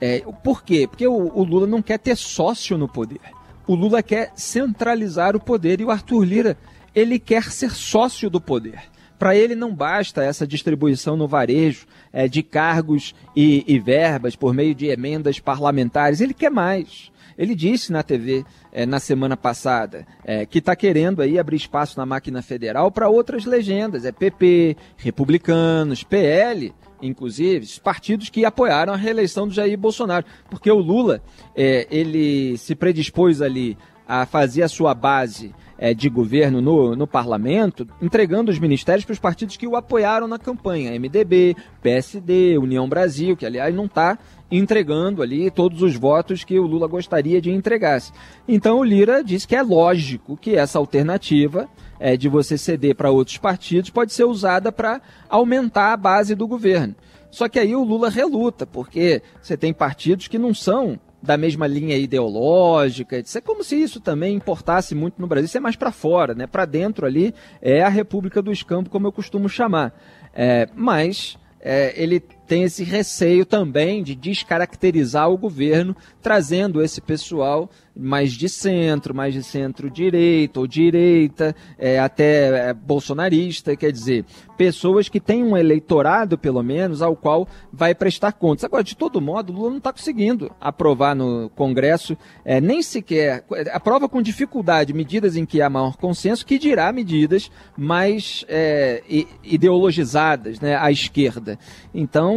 É, 0.00 0.20
por 0.44 0.62
quê? 0.62 0.86
Porque 0.86 1.08
o, 1.08 1.12
o, 1.12 1.42
Lula 1.42 1.66
não 1.66 1.82
quer 1.82 1.98
ter 1.98 2.16
sócio 2.16 2.78
no 2.78 2.86
poder. 2.86 3.20
O 3.66 3.74
Lula 3.74 4.00
quer 4.00 4.30
centralizar 4.36 5.34
o 5.34 5.40
poder 5.40 5.80
e 5.80 5.84
o 5.84 5.90
Arthur 5.90 6.22
Lira 6.22 6.56
ele 6.94 7.18
quer 7.18 7.50
ser 7.50 7.72
sócio 7.72 8.30
do 8.30 8.40
poder. 8.40 8.94
Para 9.24 9.34
ele 9.34 9.54
não 9.54 9.74
basta 9.74 10.22
essa 10.22 10.46
distribuição 10.46 11.16
no 11.16 11.26
varejo 11.26 11.86
é, 12.12 12.28
de 12.28 12.42
cargos 12.42 13.14
e, 13.34 13.64
e 13.66 13.78
verbas 13.78 14.36
por 14.36 14.52
meio 14.52 14.74
de 14.74 14.88
emendas 14.88 15.40
parlamentares. 15.40 16.20
Ele 16.20 16.34
quer 16.34 16.50
mais. 16.50 17.10
Ele 17.38 17.54
disse 17.54 17.90
na 17.90 18.02
TV 18.02 18.44
é, 18.70 18.84
na 18.84 19.00
semana 19.00 19.34
passada 19.34 20.06
é, 20.26 20.44
que 20.44 20.58
está 20.58 20.76
querendo 20.76 21.22
aí 21.22 21.38
abrir 21.38 21.56
espaço 21.56 21.98
na 21.98 22.04
máquina 22.04 22.42
federal 22.42 22.90
para 22.92 23.08
outras 23.08 23.46
legendas, 23.46 24.04
é 24.04 24.12
PP, 24.12 24.76
republicanos, 24.98 26.04
PL, 26.04 26.74
inclusive, 27.00 27.66
partidos 27.80 28.28
que 28.28 28.44
apoiaram 28.44 28.92
a 28.92 28.96
reeleição 28.96 29.48
do 29.48 29.54
Jair 29.54 29.78
Bolsonaro, 29.78 30.26
porque 30.50 30.70
o 30.70 30.78
Lula 30.78 31.22
é, 31.56 31.86
ele 31.90 32.58
se 32.58 32.74
predispôs 32.74 33.40
ali 33.40 33.74
a 34.06 34.26
fazer 34.26 34.64
a 34.64 34.68
sua 34.68 34.92
base 34.92 35.54
é, 35.78 35.92
de 35.92 36.08
governo 36.08 36.60
no, 36.60 36.94
no 36.94 37.06
parlamento, 37.06 37.86
entregando 38.00 38.50
os 38.50 38.58
ministérios 38.58 39.04
para 39.04 39.12
os 39.12 39.18
partidos 39.18 39.56
que 39.56 39.66
o 39.66 39.76
apoiaram 39.76 40.28
na 40.28 40.38
campanha: 40.38 40.98
MDB, 40.98 41.56
PSD, 41.82 42.58
União 42.58 42.88
Brasil, 42.88 43.36
que 43.36 43.46
aliás 43.46 43.74
não 43.74 43.86
está 43.86 44.18
entregando 44.50 45.22
ali 45.22 45.50
todos 45.50 45.82
os 45.82 45.96
votos 45.96 46.44
que 46.44 46.58
o 46.58 46.66
Lula 46.66 46.86
gostaria 46.86 47.40
de 47.40 47.50
entregasse. 47.50 48.12
Então 48.46 48.78
o 48.78 48.84
Lira 48.84 49.22
disse 49.22 49.48
que 49.48 49.56
é 49.56 49.62
lógico 49.62 50.36
que 50.36 50.54
essa 50.54 50.78
alternativa 50.78 51.68
é, 51.98 52.16
de 52.16 52.28
você 52.28 52.56
ceder 52.56 52.94
para 52.94 53.10
outros 53.10 53.38
partidos 53.38 53.90
pode 53.90 54.12
ser 54.12 54.24
usada 54.24 54.70
para 54.70 55.00
aumentar 55.28 55.92
a 55.92 55.96
base 55.96 56.34
do 56.34 56.46
governo. 56.46 56.94
Só 57.30 57.48
que 57.48 57.58
aí 57.58 57.74
o 57.74 57.82
Lula 57.82 58.10
reluta, 58.10 58.64
porque 58.64 59.20
você 59.42 59.56
tem 59.56 59.72
partidos 59.72 60.28
que 60.28 60.38
não 60.38 60.54
são 60.54 61.00
da 61.24 61.36
mesma 61.36 61.66
linha 61.66 61.96
ideológica. 61.96 63.18
Isso 63.18 63.38
é 63.38 63.40
como 63.40 63.64
se 63.64 63.76
isso 63.76 64.00
também 64.00 64.36
importasse 64.36 64.94
muito 64.94 65.20
no 65.20 65.26
Brasil. 65.26 65.46
Isso 65.46 65.56
é 65.56 65.60
mais 65.60 65.74
para 65.74 65.90
fora, 65.90 66.34
né? 66.34 66.46
Para 66.46 66.66
dentro 66.66 67.06
ali 67.06 67.34
é 67.62 67.82
a 67.82 67.88
República 67.88 68.42
do 68.42 68.52
Escampo, 68.52 68.90
como 68.90 69.06
eu 69.06 69.12
costumo 69.12 69.48
chamar. 69.48 69.98
É, 70.34 70.68
mas 70.74 71.38
é, 71.60 71.94
ele 71.96 72.22
tem 72.46 72.62
esse 72.62 72.84
receio 72.84 73.44
também 73.46 74.02
de 74.02 74.14
descaracterizar 74.14 75.30
o 75.30 75.38
governo, 75.38 75.96
trazendo 76.20 76.82
esse 76.82 77.00
pessoal 77.00 77.70
mais 77.96 78.32
de 78.32 78.48
centro, 78.48 79.14
mais 79.14 79.32
de 79.32 79.42
centro-direita 79.42 80.58
ou 80.58 80.66
direita, 80.66 81.54
é, 81.78 81.98
até 81.98 82.70
é, 82.70 82.74
bolsonarista, 82.74 83.76
quer 83.76 83.92
dizer, 83.92 84.24
pessoas 84.56 85.08
que 85.08 85.20
têm 85.20 85.44
um 85.44 85.56
eleitorado, 85.56 86.36
pelo 86.36 86.62
menos, 86.62 87.02
ao 87.02 87.14
qual 87.14 87.46
vai 87.72 87.94
prestar 87.94 88.32
contas. 88.32 88.64
Agora, 88.64 88.82
de 88.82 88.96
todo 88.96 89.20
modo, 89.20 89.52
o 89.52 89.56
Lula 89.56 89.70
não 89.70 89.78
está 89.78 89.92
conseguindo 89.92 90.50
aprovar 90.60 91.14
no 91.14 91.48
Congresso, 91.50 92.16
é, 92.44 92.60
nem 92.60 92.82
sequer, 92.82 93.44
aprova 93.72 94.08
com 94.08 94.20
dificuldade 94.20 94.92
medidas 94.92 95.36
em 95.36 95.46
que 95.46 95.62
há 95.62 95.70
maior 95.70 95.96
consenso, 95.96 96.44
que 96.44 96.58
dirá 96.58 96.92
medidas 96.92 97.50
mais 97.76 98.44
é, 98.48 99.02
ideologizadas 99.42 100.58
né, 100.58 100.76
à 100.76 100.90
esquerda. 100.90 101.58
Então, 101.94 102.34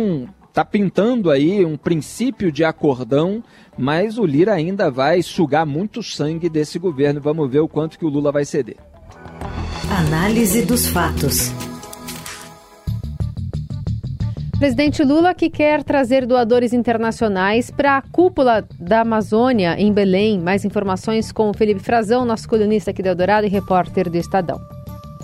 está 0.48 0.66
pintando 0.66 1.30
aí 1.30 1.64
um 1.64 1.78
princípio 1.78 2.52
de 2.52 2.64
acordão, 2.64 3.44
mas 3.78 4.18
o 4.18 4.26
Lira 4.26 4.54
ainda 4.54 4.90
vai 4.90 5.22
sugar 5.22 5.66
muito 5.68 6.02
sangue 6.02 6.50
desse 6.50 6.80
governo. 6.80 7.22
Vamos 7.22 7.50
ver 7.50 7.60
o 7.60 7.68
quanto 7.68 8.00
que 8.00 8.06
o 8.06 8.10
Lula 8.10 8.32
vai 8.32 8.44
ceder. 8.44 8.78
Análise 9.90 10.64
dos 10.64 10.88
fatos. 10.88 11.52
Presidente 14.58 15.04
Lula 15.04 15.36
que 15.36 15.52
quer 15.52 15.84
trazer 15.84 16.26
doadores 16.26 16.74
internacionais 16.74 17.70
para 17.70 17.96
a 17.96 18.02
cúpula 18.02 18.68
da 18.80 19.02
Amazônia 19.02 19.80
em 19.80 19.94
Belém. 19.94 20.40
Mais 20.40 20.66
informações 20.66 21.32
com 21.32 21.52
o 21.52 21.54
Felipe 21.54 21.80
Frazão, 21.80 22.26
nosso 22.26 22.50
colunista 22.50 22.90
aqui 22.90 23.04
do 23.04 23.10
Eldorado 23.10 23.46
e 23.46 23.50
repórter 23.50 24.10
do 24.10 24.18
Estadão. 24.18 24.60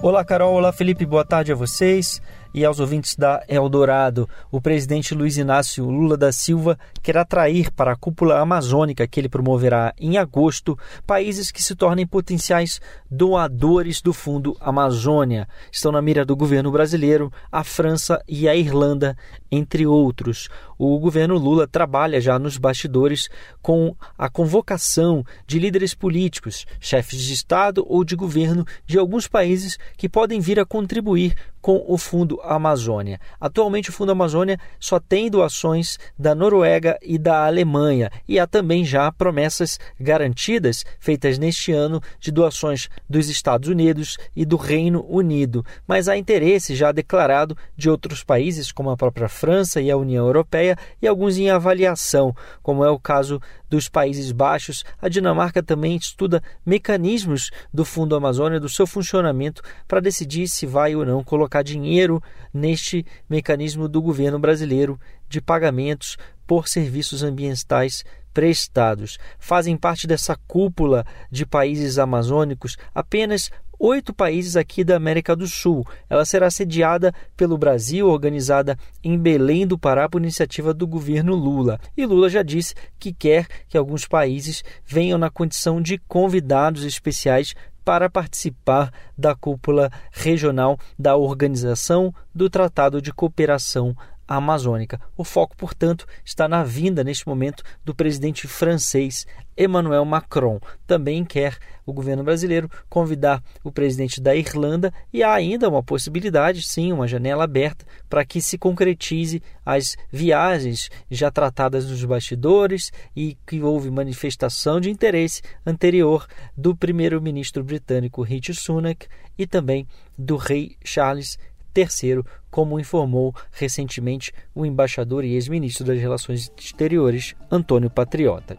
Olá, 0.03 0.23
Carol. 0.23 0.53
Olá, 0.53 0.71
Felipe. 0.71 1.03
Boa 1.03 1.25
tarde 1.25 1.51
a 1.51 1.55
vocês 1.55 2.21
e 2.53 2.63
aos 2.63 2.79
ouvintes 2.79 3.15
da 3.15 3.43
Eldorado. 3.47 4.29
O 4.51 4.61
presidente 4.61 5.15
Luiz 5.15 5.37
Inácio 5.37 5.89
Lula 5.89 6.15
da 6.15 6.31
Silva 6.31 6.77
quer 7.01 7.17
atrair 7.17 7.71
para 7.71 7.93
a 7.93 7.95
cúpula 7.95 8.39
amazônica 8.39 9.07
que 9.07 9.19
ele 9.19 9.29
promoverá 9.29 9.93
em 9.97 10.17
agosto 10.17 10.77
países 11.07 11.51
que 11.51 11.61
se 11.61 11.75
tornem 11.75 12.05
potenciais 12.05 12.79
doadores 13.09 14.01
do 14.01 14.13
Fundo 14.13 14.55
Amazônia. 14.59 15.47
Estão 15.71 15.91
na 15.91 16.01
mira 16.01 16.25
do 16.25 16.35
governo 16.35 16.71
brasileiro 16.71 17.31
a 17.51 17.63
França 17.63 18.21
e 18.27 18.47
a 18.47 18.55
Irlanda, 18.55 19.17
entre 19.51 19.85
outros. 19.85 20.49
O 20.77 20.99
governo 20.99 21.37
Lula 21.37 21.67
trabalha 21.67 22.19
já 22.19 22.37
nos 22.37 22.57
bastidores 22.57 23.29
com 23.61 23.95
a 24.17 24.29
convocação 24.29 25.23
de 25.47 25.59
líderes 25.59 25.93
políticos, 25.93 26.65
chefes 26.79 27.21
de 27.21 27.33
Estado 27.33 27.85
ou 27.87 28.03
de 28.03 28.15
governo 28.15 28.65
de 28.85 28.97
alguns 28.97 29.27
países 29.27 29.77
que 29.97 30.09
podem 30.09 30.39
vir 30.39 30.59
a 30.59 30.65
contribuir 30.65 31.35
com 31.63 31.81
o 31.87 31.97
Fundo 31.97 32.41
Amazônia. 32.43 33.21
Atualmente, 33.39 33.89
o 33.89 33.93
Fundo 33.93 34.11
Amazônia 34.11 34.59
só 34.77 34.99
tem 34.99 35.31
doações 35.31 35.97
da 36.19 36.35
Noruega 36.35 36.99
e 37.01 37.17
da 37.17 37.45
Alemanha, 37.45 38.11
e 38.27 38.37
há 38.37 38.45
também 38.45 38.83
já 38.83 39.09
promessas 39.13 39.79
garantidas 39.97 40.83
feitas 40.99 41.39
neste 41.39 41.71
ano 41.71 42.01
de 42.19 42.33
doações 42.33 42.89
dos 43.09 43.29
Estados 43.29 43.69
Unidos 43.69 44.17
e 44.35 44.43
do 44.45 44.57
Reino 44.57 45.05
Unido. 45.07 45.65
Mas 45.87 46.09
há 46.09 46.17
interesse 46.17 46.75
já 46.75 46.91
declarado 46.91 47.55
de 47.77 47.89
outros 47.89 48.25
países, 48.25 48.69
como 48.69 48.89
a 48.89 48.97
própria 48.97 49.29
França 49.29 49.79
e 49.79 49.89
a 49.89 49.95
União 49.95 50.25
Europeia, 50.25 50.77
e 51.01 51.07
alguns 51.07 51.37
em 51.37 51.49
avaliação, 51.49 52.35
como 52.61 52.83
é 52.83 52.89
o 52.89 52.99
caso 52.99 53.39
dos 53.69 53.89
Países 53.89 54.31
Baixos. 54.31 54.83
A 55.01 55.07
Dinamarca 55.09 55.63
também 55.63 55.95
estuda 55.95 56.43
mecanismos 56.65 57.49
do 57.73 57.85
Fundo 57.85 58.15
Amazônia, 58.15 58.59
do 58.59 58.69
seu 58.69 58.85
funcionamento, 58.85 59.61
para 59.87 60.01
decidir 60.01 60.47
se 60.47 60.65
vai 60.65 60.93
ou 60.95 61.05
não 61.05 61.23
colocar 61.23 61.52
dinheiro 61.61 62.21
neste 62.53 63.05
mecanismo 63.29 63.87
do 63.87 64.01
governo 64.01 64.39
brasileiro 64.39 64.99
de 65.29 65.41
pagamentos 65.41 66.17
por 66.47 66.67
serviços 66.67 67.23
ambientais 67.23 68.03
prestados. 68.33 69.19
Fazem 69.37 69.77
parte 69.77 70.07
dessa 70.07 70.35
cúpula 70.47 71.05
de 71.29 71.45
países 71.45 71.99
amazônicos 71.99 72.77
apenas 72.93 73.51
oito 73.79 74.13
países 74.13 74.55
aqui 74.55 74.83
da 74.83 74.95
América 74.95 75.35
do 75.35 75.45
Sul. 75.45 75.85
Ela 76.09 76.23
será 76.23 76.49
sediada 76.49 77.13
pelo 77.35 77.57
Brasil, 77.57 78.07
organizada 78.07 78.77
em 79.03 79.17
Belém 79.17 79.67
do 79.67 79.77
Pará 79.77 80.07
por 80.07 80.21
iniciativa 80.21 80.73
do 80.73 80.87
governo 80.87 81.35
Lula. 81.35 81.79
E 81.95 82.05
Lula 82.05 82.29
já 82.29 82.41
disse 82.41 82.73
que 82.97 83.13
quer 83.13 83.45
que 83.67 83.77
alguns 83.77 84.07
países 84.07 84.63
venham 84.85 85.17
na 85.17 85.29
condição 85.29 85.81
de 85.81 85.97
convidados 85.97 86.85
especiais 86.85 87.53
para 87.83 88.09
participar 88.09 88.91
da 89.17 89.35
cúpula 89.35 89.91
regional 90.11 90.79
da 90.97 91.15
Organização 91.15 92.13
do 92.33 92.49
Tratado 92.49 93.01
de 93.01 93.13
Cooperação 93.13 93.95
Amazônica. 94.35 94.99
O 95.17 95.23
foco, 95.23 95.55
portanto, 95.55 96.05
está 96.23 96.47
na 96.47 96.63
vinda 96.63 97.03
neste 97.03 97.27
momento 97.27 97.63
do 97.83 97.93
presidente 97.93 98.47
francês 98.47 99.25
Emmanuel 99.57 100.05
Macron. 100.05 100.59
Também 100.85 101.23
quer 101.23 101.57
o 101.85 101.93
governo 101.93 102.23
brasileiro 102.23 102.69
convidar 102.89 103.43
o 103.63 103.71
presidente 103.71 104.21
da 104.21 104.35
Irlanda 104.35 104.93
e 105.11 105.21
há 105.21 105.33
ainda 105.33 105.69
uma 105.69 105.83
possibilidade, 105.83 106.63
sim, 106.63 106.91
uma 106.91 107.07
janela 107.07 107.43
aberta 107.43 107.85
para 108.09 108.25
que 108.25 108.41
se 108.41 108.57
concretize 108.57 109.41
as 109.65 109.95
viagens 110.11 110.89
já 111.09 111.29
tratadas 111.29 111.89
nos 111.89 112.03
bastidores 112.03 112.91
e 113.15 113.37
que 113.45 113.61
houve 113.61 113.91
manifestação 113.91 114.79
de 114.79 114.89
interesse 114.89 115.41
anterior 115.65 116.25
do 116.55 116.75
primeiro-ministro 116.75 117.63
britânico 117.63 118.21
Rishi 118.21 118.53
Sunak 118.53 119.07
e 119.37 119.47
também 119.47 119.87
do 120.17 120.37
rei 120.37 120.75
Charles 120.83 121.37
Terceiro, 121.73 122.25
como 122.51 122.79
informou 122.79 123.33
recentemente 123.51 124.31
o 124.53 124.65
embaixador 124.65 125.23
e 125.23 125.33
ex-ministro 125.33 125.85
das 125.85 125.99
Relações 125.99 126.51
Exteriores, 126.57 127.35
Antônio 127.49 127.89
Patriota. 127.89 128.57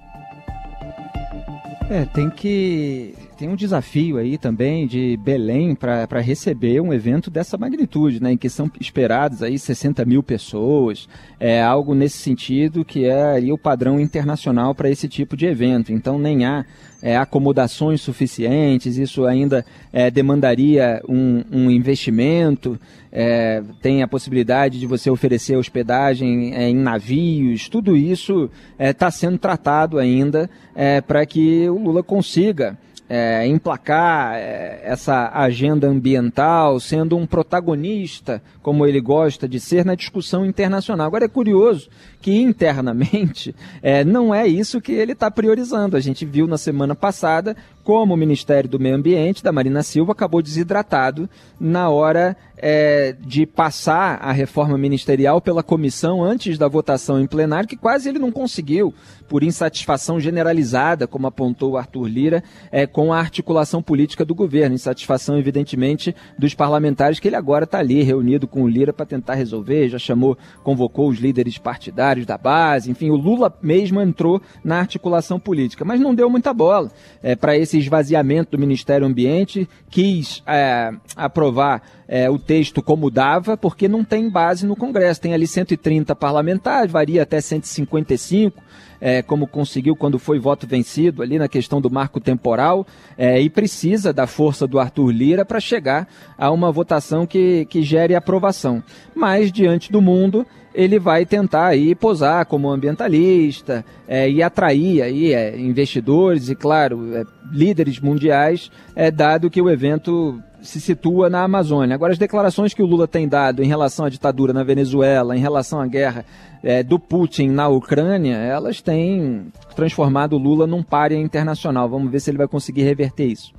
É, 1.90 2.04
tem 2.06 2.30
que. 2.30 3.14
Tem 3.44 3.52
um 3.52 3.56
desafio 3.56 4.16
aí 4.16 4.38
também 4.38 4.86
de 4.86 5.18
Belém 5.18 5.74
para 5.74 6.18
receber 6.18 6.80
um 6.80 6.94
evento 6.94 7.30
dessa 7.30 7.58
magnitude, 7.58 8.18
né, 8.18 8.32
em 8.32 8.38
que 8.38 8.48
são 8.48 8.70
esperados 8.80 9.42
aí 9.42 9.58
60 9.58 10.02
mil 10.06 10.22
pessoas, 10.22 11.06
é 11.38 11.62
algo 11.62 11.94
nesse 11.94 12.16
sentido 12.16 12.86
que 12.86 13.04
é 13.04 13.22
aí 13.22 13.52
o 13.52 13.58
padrão 13.58 14.00
internacional 14.00 14.74
para 14.74 14.88
esse 14.88 15.06
tipo 15.08 15.36
de 15.36 15.44
evento. 15.44 15.92
Então 15.92 16.18
nem 16.18 16.46
há 16.46 16.64
é, 17.02 17.18
acomodações 17.18 18.00
suficientes, 18.00 18.96
isso 18.96 19.26
ainda 19.26 19.62
é, 19.92 20.10
demandaria 20.10 21.02
um, 21.06 21.44
um 21.52 21.70
investimento, 21.70 22.80
é, 23.12 23.62
tem 23.82 24.02
a 24.02 24.08
possibilidade 24.08 24.80
de 24.80 24.86
você 24.86 25.10
oferecer 25.10 25.54
hospedagem 25.54 26.54
é, 26.54 26.66
em 26.66 26.76
navios, 26.76 27.68
tudo 27.68 27.94
isso 27.94 28.50
está 28.78 29.08
é, 29.08 29.10
sendo 29.10 29.36
tratado 29.36 29.98
ainda 29.98 30.48
é, 30.74 31.02
para 31.02 31.26
que 31.26 31.68
o 31.68 31.76
Lula 31.76 32.02
consiga 32.02 32.78
é, 33.08 33.46
emplacar 33.46 34.34
é, 34.34 34.80
essa 34.82 35.30
agenda 35.34 35.86
ambiental, 35.86 36.80
sendo 36.80 37.16
um 37.16 37.26
protagonista, 37.26 38.42
como 38.62 38.86
ele 38.86 39.00
gosta 39.00 39.48
de 39.48 39.60
ser, 39.60 39.84
na 39.84 39.94
discussão 39.94 40.44
internacional. 40.44 41.06
Agora 41.06 41.26
é 41.26 41.28
curioso 41.28 41.88
que 42.20 42.32
internamente 42.34 43.54
é, 43.82 44.04
não 44.04 44.34
é 44.34 44.46
isso 44.46 44.80
que 44.80 44.92
ele 44.92 45.12
está 45.12 45.30
priorizando. 45.30 45.96
A 45.96 46.00
gente 46.00 46.24
viu 46.24 46.46
na 46.46 46.56
semana 46.56 46.94
passada 46.94 47.56
como 47.84 48.14
o 48.14 48.16
Ministério 48.16 48.68
do 48.68 48.80
Meio 48.80 48.96
Ambiente, 48.96 49.44
da 49.44 49.52
Marina 49.52 49.82
Silva, 49.82 50.12
acabou 50.12 50.40
desidratado 50.40 51.28
na 51.60 51.90
hora 51.90 52.34
é, 52.56 53.14
de 53.20 53.44
passar 53.44 54.18
a 54.22 54.32
reforma 54.32 54.78
ministerial 54.78 55.38
pela 55.38 55.62
comissão 55.62 56.24
antes 56.24 56.56
da 56.56 56.66
votação 56.66 57.20
em 57.20 57.26
plenário, 57.26 57.68
que 57.68 57.76
quase 57.76 58.08
ele 58.08 58.18
não 58.18 58.32
conseguiu, 58.32 58.94
por 59.28 59.42
insatisfação 59.42 60.18
generalizada, 60.18 61.06
como 61.06 61.26
apontou 61.26 61.76
Arthur 61.76 62.06
Lira, 62.06 62.44
é, 62.72 62.86
com 62.86 63.12
a 63.12 63.18
articulação 63.18 63.82
política 63.82 64.24
do 64.24 64.34
governo. 64.34 64.74
Insatisfação, 64.74 65.38
evidentemente, 65.38 66.14
dos 66.38 66.54
parlamentares, 66.54 67.20
que 67.20 67.28
ele 67.28 67.36
agora 67.36 67.64
está 67.64 67.78
ali 67.78 68.02
reunido 68.02 68.46
com 68.46 68.62
o 68.62 68.68
Lira 68.68 68.92
para 68.92 69.04
tentar 69.04 69.34
resolver, 69.34 69.90
já 69.90 69.98
chamou, 69.98 70.38
convocou 70.62 71.08
os 71.08 71.18
líderes 71.18 71.58
partidários 71.58 72.24
da 72.24 72.38
base, 72.38 72.90
enfim, 72.90 73.10
o 73.10 73.16
Lula 73.16 73.54
mesmo 73.62 74.00
entrou 74.00 74.40
na 74.62 74.78
articulação 74.78 75.38
política, 75.38 75.84
mas 75.84 76.00
não 76.00 76.14
deu 76.14 76.30
muita 76.30 76.54
bola 76.54 76.90
é, 77.22 77.36
para 77.36 77.56
esse 77.56 77.73
esse 77.74 77.78
esvaziamento 77.78 78.52
do 78.52 78.58
Ministério 78.58 79.06
Ambiente, 79.06 79.68
quis 79.90 80.42
é, 80.46 80.92
aprovar 81.16 81.82
é, 82.06 82.30
o 82.30 82.38
texto 82.38 82.80
como 82.80 83.10
dava, 83.10 83.56
porque 83.56 83.88
não 83.88 84.04
tem 84.04 84.30
base 84.30 84.66
no 84.66 84.76
Congresso. 84.76 85.20
Tem 85.20 85.34
ali 85.34 85.46
130 85.46 86.14
parlamentares, 86.14 86.92
varia 86.92 87.22
até 87.22 87.40
155, 87.40 88.62
é, 89.00 89.22
como 89.22 89.46
conseguiu 89.46 89.96
quando 89.96 90.18
foi 90.18 90.38
voto 90.38 90.66
vencido 90.66 91.22
ali 91.22 91.38
na 91.38 91.48
questão 91.48 91.80
do 91.80 91.90
marco 91.90 92.20
temporal, 92.20 92.86
é, 93.18 93.40
e 93.40 93.50
precisa 93.50 94.12
da 94.12 94.26
força 94.26 94.66
do 94.66 94.78
Arthur 94.78 95.10
Lira 95.10 95.44
para 95.44 95.58
chegar 95.58 96.06
a 96.38 96.50
uma 96.50 96.70
votação 96.70 97.26
que, 97.26 97.66
que 97.66 97.82
gere 97.82 98.14
aprovação. 98.14 98.82
Mas, 99.14 99.50
diante 99.50 99.90
do 99.90 100.00
mundo, 100.00 100.46
ele 100.74 100.98
vai 100.98 101.24
tentar 101.24 101.66
aí 101.66 101.94
posar 101.94 102.44
como 102.46 102.68
ambientalista 102.68 103.84
é, 104.08 104.28
e 104.28 104.42
atrair 104.42 105.02
aí 105.02 105.32
é, 105.32 105.56
investidores 105.58 106.48
e, 106.48 106.54
claro, 106.54 107.14
é, 107.14 107.24
líderes 107.52 108.00
mundiais, 108.00 108.70
é, 108.96 109.10
dado 109.10 109.48
que 109.48 109.62
o 109.62 109.70
evento 109.70 110.42
se 110.60 110.80
situa 110.80 111.30
na 111.30 111.42
Amazônia. 111.42 111.94
Agora, 111.94 112.12
as 112.12 112.18
declarações 112.18 112.74
que 112.74 112.82
o 112.82 112.86
Lula 112.86 113.06
tem 113.06 113.28
dado 113.28 113.62
em 113.62 113.66
relação 113.66 114.04
à 114.06 114.08
ditadura 114.08 114.52
na 114.52 114.64
Venezuela, 114.64 115.36
em 115.36 115.40
relação 115.40 115.78
à 115.78 115.86
guerra 115.86 116.24
é, 116.62 116.82
do 116.82 116.98
Putin 116.98 117.48
na 117.48 117.68
Ucrânia, 117.68 118.36
elas 118.36 118.80
têm 118.80 119.52
transformado 119.76 120.32
o 120.32 120.38
Lula 120.38 120.66
num 120.66 120.82
párea 120.82 121.16
internacional. 121.16 121.88
Vamos 121.88 122.10
ver 122.10 122.20
se 122.20 122.30
ele 122.30 122.38
vai 122.38 122.48
conseguir 122.48 122.82
reverter 122.82 123.26
isso. 123.26 123.52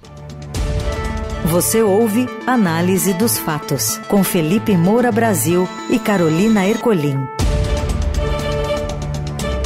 Você 1.47 1.83
ouve 1.83 2.25
Análise 2.47 3.13
dos 3.13 3.37
Fatos, 3.37 3.99
com 4.09 4.23
Felipe 4.23 4.75
Moura 4.75 5.11
Brasil 5.11 5.67
e 5.91 5.99
Carolina 5.99 6.67
Ercolim. 6.67 7.27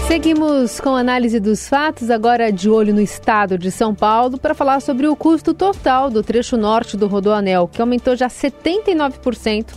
Seguimos 0.05 0.81
com 0.81 0.89
a 0.89 0.99
análise 0.99 1.39
dos 1.39 1.69
fatos, 1.69 2.09
agora 2.09 2.51
de 2.51 2.69
olho 2.69 2.93
no 2.93 2.99
estado 2.99 3.57
de 3.57 3.71
São 3.71 3.95
Paulo, 3.95 4.37
para 4.37 4.53
falar 4.53 4.81
sobre 4.81 5.07
o 5.07 5.15
custo 5.15 5.53
total 5.53 6.09
do 6.09 6.21
trecho 6.21 6.57
norte 6.57 6.97
do 6.97 7.07
Rodoanel, 7.07 7.69
que 7.69 7.81
aumentou 7.81 8.13
já 8.13 8.27
79%, 8.27 9.67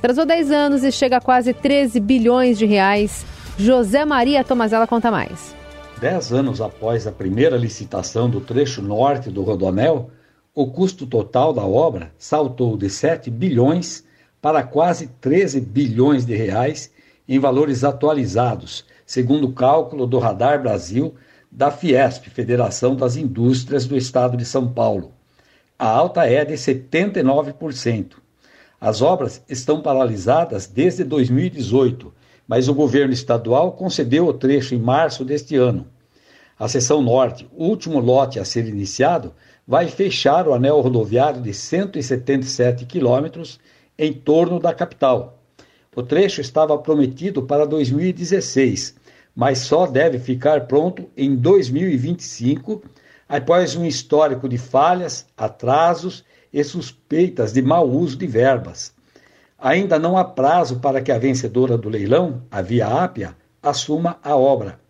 trazou 0.00 0.24
10 0.24 0.50
anos 0.50 0.82
e 0.82 0.90
chega 0.90 1.18
a 1.18 1.20
quase 1.20 1.52
13 1.52 2.00
bilhões 2.00 2.58
de 2.58 2.64
reais. 2.64 3.26
José 3.58 4.06
Maria 4.06 4.42
Tomazella 4.42 4.86
conta 4.86 5.10
mais. 5.10 5.54
Dez 6.00 6.32
anos 6.32 6.62
após 6.62 7.06
a 7.06 7.12
primeira 7.12 7.58
licitação 7.58 8.28
do 8.28 8.40
trecho 8.40 8.80
norte 8.80 9.30
do 9.30 9.42
Rodoanel, 9.42 10.10
o 10.54 10.66
custo 10.66 11.06
total 11.06 11.52
da 11.54 11.64
obra 11.64 12.12
saltou 12.18 12.76
de 12.76 12.90
7 12.90 13.30
bilhões 13.30 14.04
para 14.40 14.62
quase 14.62 15.06
13 15.20 15.60
bilhões 15.60 16.26
de 16.26 16.34
reais 16.34 16.90
em 17.26 17.38
valores 17.38 17.84
atualizados, 17.84 18.84
segundo 19.06 19.46
o 19.46 19.52
cálculo 19.52 20.06
do 20.06 20.18
Radar 20.18 20.60
Brasil 20.60 21.14
da 21.50 21.70
Fiesp, 21.70 22.28
Federação 22.28 22.94
das 22.94 23.16
Indústrias 23.16 23.86
do 23.86 23.96
Estado 23.96 24.36
de 24.36 24.44
São 24.44 24.70
Paulo. 24.70 25.12
A 25.78 25.88
alta 25.88 26.26
é 26.26 26.44
de 26.44 26.54
79%. 26.54 28.16
As 28.78 29.00
obras 29.00 29.42
estão 29.48 29.80
paralisadas 29.80 30.66
desde 30.66 31.02
2018, 31.02 32.12
mas 32.46 32.68
o 32.68 32.74
governo 32.74 33.14
estadual 33.14 33.72
concedeu 33.72 34.26
o 34.26 34.34
trecho 34.34 34.74
em 34.74 34.78
março 34.78 35.24
deste 35.24 35.56
ano. 35.56 35.86
A 36.58 36.68
seção 36.68 37.00
norte, 37.00 37.48
último 37.56 37.98
lote 37.98 38.38
a 38.38 38.44
ser 38.44 38.66
iniciado, 38.66 39.32
vai 39.66 39.88
fechar 39.88 40.48
o 40.48 40.54
anel 40.54 40.80
rodoviário 40.80 41.40
de 41.40 41.54
177 41.54 42.84
quilômetros 42.86 43.60
em 43.98 44.12
torno 44.12 44.58
da 44.58 44.74
capital. 44.74 45.38
O 45.94 46.02
trecho 46.02 46.40
estava 46.40 46.76
prometido 46.78 47.42
para 47.42 47.66
2016, 47.66 48.96
mas 49.34 49.58
só 49.58 49.86
deve 49.86 50.18
ficar 50.18 50.66
pronto 50.66 51.08
em 51.16 51.36
2025, 51.36 52.82
após 53.28 53.76
um 53.76 53.84
histórico 53.84 54.48
de 54.48 54.58
falhas, 54.58 55.26
atrasos 55.36 56.24
e 56.52 56.62
suspeitas 56.64 57.52
de 57.52 57.62
mau 57.62 57.88
uso 57.88 58.16
de 58.16 58.26
verbas. 58.26 58.94
Ainda 59.58 59.98
não 59.98 60.16
há 60.16 60.24
prazo 60.24 60.80
para 60.80 61.00
que 61.00 61.12
a 61.12 61.18
vencedora 61.18 61.78
do 61.78 61.88
leilão, 61.88 62.42
a 62.50 62.60
Via 62.60 62.86
Ápia, 62.88 63.36
assuma 63.62 64.18
a 64.22 64.36
obra. 64.36 64.80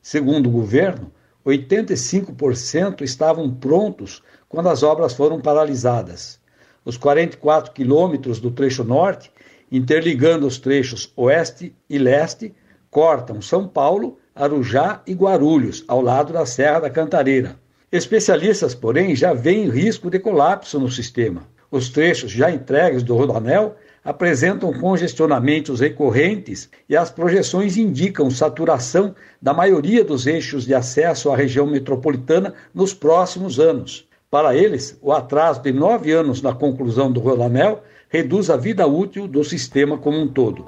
Segundo 0.00 0.48
o 0.48 0.52
governo, 0.52 1.12
85% 1.46 3.02
estavam 3.02 3.52
prontos 3.52 4.22
quando 4.48 4.68
as 4.68 4.82
obras 4.82 5.12
foram 5.12 5.40
paralisadas. 5.40 6.40
Os 6.84 6.96
44 6.96 7.72
quilômetros 7.72 8.40
do 8.40 8.50
trecho 8.50 8.84
norte, 8.84 9.30
interligando 9.70 10.46
os 10.46 10.58
trechos 10.58 11.12
oeste 11.16 11.74
e 11.88 11.98
leste, 11.98 12.54
cortam 12.90 13.42
São 13.42 13.66
Paulo, 13.66 14.18
Arujá 14.34 15.02
e 15.06 15.14
Guarulhos, 15.14 15.84
ao 15.88 16.00
lado 16.00 16.32
da 16.32 16.46
Serra 16.46 16.80
da 16.80 16.90
Cantareira. 16.90 17.56
Especialistas, 17.90 18.74
porém, 18.74 19.14
já 19.14 19.32
veem 19.32 19.68
risco 19.68 20.10
de 20.10 20.18
colapso 20.18 20.78
no 20.80 20.90
sistema. 20.90 21.48
Os 21.70 21.88
trechos 21.88 22.30
já 22.30 22.50
entregues 22.50 23.02
do 23.02 23.16
Rodanel 23.16 23.76
apresentam 24.04 24.72
congestionamentos 24.72 25.80
recorrentes 25.80 26.68
e 26.88 26.96
as 26.96 27.10
projeções 27.10 27.76
indicam 27.76 28.30
saturação 28.30 29.14
da 29.40 29.54
maioria 29.54 30.04
dos 30.04 30.26
eixos 30.26 30.66
de 30.66 30.74
acesso 30.74 31.30
à 31.32 31.36
região 31.36 31.66
metropolitana 31.66 32.52
nos 32.74 32.92
próximos 32.92 33.58
anos. 33.58 34.06
Para 34.30 34.54
eles, 34.54 34.98
o 35.00 35.12
atraso 35.12 35.62
de 35.62 35.72
nove 35.72 36.12
anos 36.12 36.42
na 36.42 36.52
conclusão 36.52 37.10
do 37.10 37.20
Rodanel 37.20 37.82
reduz 38.08 38.50
a 38.50 38.56
vida 38.56 38.86
útil 38.86 39.26
do 39.26 39.42
sistema 39.42 39.96
como 39.96 40.20
um 40.20 40.28
todo. 40.28 40.66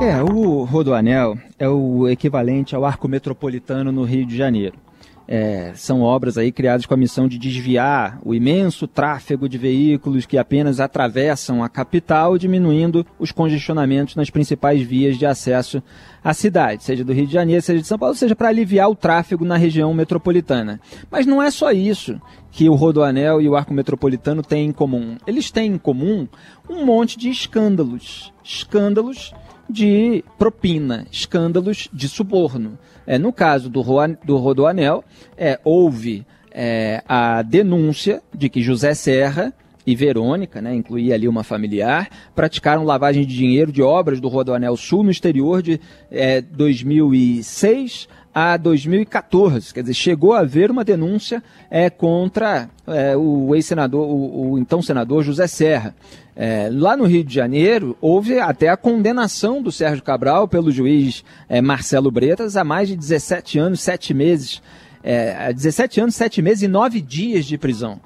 É, 0.00 0.22
o 0.22 0.62
Rodoanel 0.64 1.36
é 1.58 1.68
o 1.68 2.08
equivalente 2.08 2.76
ao 2.76 2.84
arco 2.84 3.08
metropolitano 3.08 3.90
no 3.90 4.04
Rio 4.04 4.26
de 4.26 4.36
Janeiro. 4.36 4.85
É, 5.28 5.72
são 5.74 6.02
obras 6.02 6.38
aí 6.38 6.52
criadas 6.52 6.86
com 6.86 6.94
a 6.94 6.96
missão 6.96 7.26
de 7.26 7.36
desviar 7.36 8.20
o 8.24 8.32
imenso 8.32 8.86
tráfego 8.86 9.48
de 9.48 9.58
veículos 9.58 10.24
que 10.24 10.38
apenas 10.38 10.78
atravessam 10.78 11.64
a 11.64 11.68
capital, 11.68 12.38
diminuindo 12.38 13.04
os 13.18 13.32
congestionamentos 13.32 14.14
nas 14.14 14.30
principais 14.30 14.80
vias 14.82 15.18
de 15.18 15.26
acesso 15.26 15.82
à 16.22 16.32
cidade, 16.32 16.84
seja 16.84 17.04
do 17.04 17.12
Rio 17.12 17.26
de 17.26 17.32
Janeiro, 17.32 17.60
seja 17.60 17.80
de 17.80 17.88
São 17.88 17.98
Paulo, 17.98 18.14
seja 18.14 18.36
para 18.36 18.48
aliviar 18.48 18.88
o 18.88 18.94
tráfego 18.94 19.44
na 19.44 19.56
região 19.56 19.92
metropolitana. 19.92 20.80
Mas 21.10 21.26
não 21.26 21.42
é 21.42 21.50
só 21.50 21.72
isso 21.72 22.20
que 22.52 22.68
o 22.68 22.74
Rodoanel 22.74 23.40
e 23.40 23.48
o 23.48 23.56
Arco 23.56 23.74
Metropolitano 23.74 24.42
têm 24.42 24.68
em 24.68 24.72
comum. 24.72 25.16
Eles 25.26 25.50
têm 25.50 25.72
em 25.72 25.78
comum 25.78 26.28
um 26.70 26.86
monte 26.86 27.18
de 27.18 27.28
escândalos. 27.28 28.32
Escândalos 28.42 29.34
de 29.68 30.24
propina, 30.38 31.06
escândalos 31.10 31.88
de 31.92 32.08
suborno. 32.08 32.78
É, 33.06 33.18
no 33.18 33.32
caso 33.32 33.68
do, 33.68 33.82
do 34.24 34.36
Rodoanel, 34.36 35.04
é, 35.36 35.60
houve 35.64 36.26
é, 36.50 37.02
a 37.08 37.42
denúncia 37.42 38.22
de 38.34 38.48
que 38.48 38.62
José 38.62 38.94
Serra 38.94 39.52
e 39.86 39.94
Verônica, 39.94 40.60
né, 40.60 40.74
incluía 40.74 41.14
ali 41.14 41.28
uma 41.28 41.44
familiar, 41.44 42.08
praticaram 42.34 42.82
lavagem 42.82 43.24
de 43.24 43.36
dinheiro 43.36 43.70
de 43.70 43.82
obras 43.82 44.20
do 44.20 44.26
Rodoanel 44.26 44.76
Sul 44.76 45.04
no 45.04 45.10
exterior 45.10 45.62
de 45.62 45.80
é, 46.10 46.40
2006 46.40 48.08
a 48.34 48.56
2014. 48.56 49.72
Quer 49.72 49.82
dizer, 49.82 49.94
chegou 49.94 50.34
a 50.34 50.40
haver 50.40 50.70
uma 50.70 50.84
denúncia 50.84 51.42
é, 51.70 51.88
contra 51.88 52.68
é, 52.86 53.16
o 53.16 53.54
ex-senador, 53.54 54.06
o, 54.08 54.50
o, 54.50 54.58
então 54.58 54.82
senador 54.82 55.22
José 55.22 55.46
Serra. 55.46 55.94
É, 56.38 56.68
lá 56.70 56.94
no 56.96 57.04
Rio 57.04 57.24
de 57.24 57.34
Janeiro, 57.34 57.96
houve 57.98 58.38
até 58.38 58.68
a 58.68 58.76
condenação 58.76 59.62
do 59.62 59.72
Sérgio 59.72 60.04
Cabral 60.04 60.46
pelo 60.46 60.70
juiz 60.70 61.24
é, 61.48 61.62
Marcelo 61.62 62.10
Bretas 62.10 62.58
a 62.58 62.62
mais 62.62 62.88
de 62.88 62.96
17 62.96 63.58
anos, 63.58 63.80
7 63.80 64.12
meses. 64.12 64.62
É, 65.02 65.50
17 65.50 66.00
anos, 66.00 66.14
7 66.14 66.42
meses 66.42 66.62
e 66.64 66.68
9 66.68 67.00
dias 67.00 67.46
de 67.46 67.56
prisão. 67.56 68.00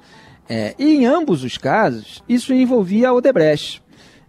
É, 0.47 0.73
e 0.79 0.95
em 0.95 1.05
ambos 1.05 1.43
os 1.43 1.57
casos, 1.57 2.23
isso 2.27 2.53
envolvia 2.53 3.09
a 3.09 3.13
Odebrecht. 3.13 3.81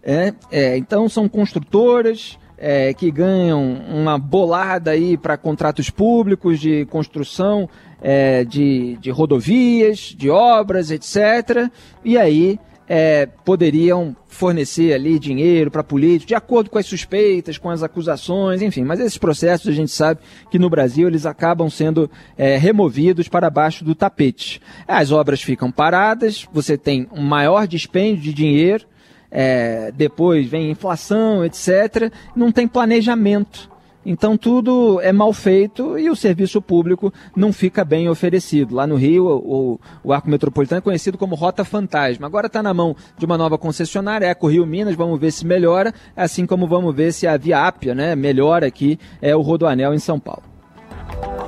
É, 0.03 0.33
é, 0.51 0.77
então 0.77 1.07
são 1.07 1.29
construtoras 1.29 2.37
é, 2.57 2.93
que 2.93 3.09
ganham 3.09 3.61
uma 3.89 4.17
bolada 4.17 4.91
aí 4.91 5.17
para 5.17 5.37
contratos 5.37 5.89
públicos 5.89 6.59
de 6.59 6.85
construção 6.87 7.69
é, 8.01 8.43
de, 8.43 8.97
de 8.97 9.09
rodovias, 9.11 10.13
de 10.17 10.29
obras, 10.29 10.91
etc. 10.91 11.69
E 12.03 12.17
aí 12.17 12.59
é, 12.87 13.25
poderiam 13.45 14.15
fornecer 14.27 14.93
ali 14.93 15.19
dinheiro 15.19 15.71
para 15.71 15.83
políticos, 15.83 16.27
de 16.27 16.35
acordo 16.35 16.69
com 16.69 16.77
as 16.77 16.85
suspeitas, 16.85 17.57
com 17.57 17.69
as 17.69 17.83
acusações, 17.83 18.61
enfim. 18.61 18.83
Mas 18.83 18.99
esses 18.99 19.17
processos 19.17 19.67
a 19.67 19.73
gente 19.73 19.91
sabe 19.91 20.19
que 20.49 20.59
no 20.59 20.69
Brasil 20.69 21.07
eles 21.07 21.25
acabam 21.25 21.69
sendo 21.69 22.09
é, 22.37 22.57
removidos 22.57 23.27
para 23.27 23.49
baixo 23.49 23.83
do 23.83 23.95
tapete. 23.95 24.61
As 24.87 25.11
obras 25.11 25.41
ficam 25.41 25.71
paradas, 25.71 26.47
você 26.51 26.77
tem 26.77 27.07
um 27.11 27.23
maior 27.23 27.67
dispêndio 27.67 28.23
de 28.23 28.33
dinheiro, 28.33 28.85
é, 29.31 29.91
depois 29.91 30.47
vem 30.47 30.69
inflação, 30.69 31.43
etc. 31.43 32.11
Não 32.35 32.51
tem 32.51 32.67
planejamento. 32.67 33.72
Então 34.05 34.37
tudo 34.37 34.99
é 35.01 35.11
mal 35.11 35.31
feito 35.33 35.97
e 35.97 36.09
o 36.09 36.15
serviço 36.15 36.61
público 36.61 37.13
não 37.35 37.53
fica 37.53 37.85
bem 37.85 38.09
oferecido. 38.09 38.75
Lá 38.75 38.85
no 38.85 38.95
Rio, 38.95 39.25
o, 39.25 39.79
o 40.03 40.13
arco 40.13 40.29
metropolitano 40.29 40.79
é 40.79 40.81
conhecido 40.81 41.17
como 41.17 41.35
Rota 41.35 41.63
Fantasma. 41.63 42.27
Agora 42.27 42.47
está 42.47 42.61
na 42.61 42.73
mão 42.73 42.95
de 43.17 43.25
uma 43.25 43.37
nova 43.37 43.57
concessionária, 43.57 44.25
Eco 44.25 44.47
Rio 44.47 44.65
Minas, 44.65 44.95
vamos 44.95 45.19
ver 45.19 45.31
se 45.31 45.45
melhora, 45.45 45.93
assim 46.15 46.45
como 46.45 46.67
vamos 46.67 46.93
ver 46.95 47.13
se 47.13 47.27
a 47.27 47.37
Via 47.37 47.65
Ápia 47.65 47.95
né, 47.95 48.15
melhora 48.15 48.67
aqui, 48.67 48.99
é 49.21 49.35
o 49.35 49.41
Rodoanel 49.41 49.93
em 49.93 49.99
São 49.99 50.19
Paulo. 50.19 50.43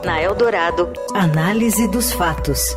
Na 0.03 0.21
Eldorado, 0.21 0.93
análise 1.13 1.87
dos 1.89 2.11
fatos. 2.11 2.75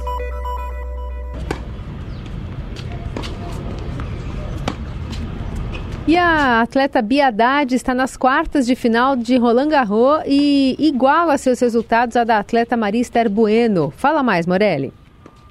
E 6.08 6.16
a 6.16 6.62
atleta 6.62 7.02
Biadade 7.02 7.74
está 7.74 7.92
nas 7.92 8.16
quartas 8.16 8.66
de 8.66 8.74
final 8.74 9.14
de 9.14 9.36
Roland 9.36 9.68
Garros 9.68 10.22
e 10.24 10.74
iguala 10.78 11.36
seus 11.36 11.60
resultados 11.60 12.16
a 12.16 12.24
da 12.24 12.38
atleta 12.38 12.78
Maria 12.78 13.02
Esther 13.02 13.28
Bueno. 13.28 13.92
Fala 13.94 14.22
mais, 14.22 14.46
Morelli. 14.46 14.90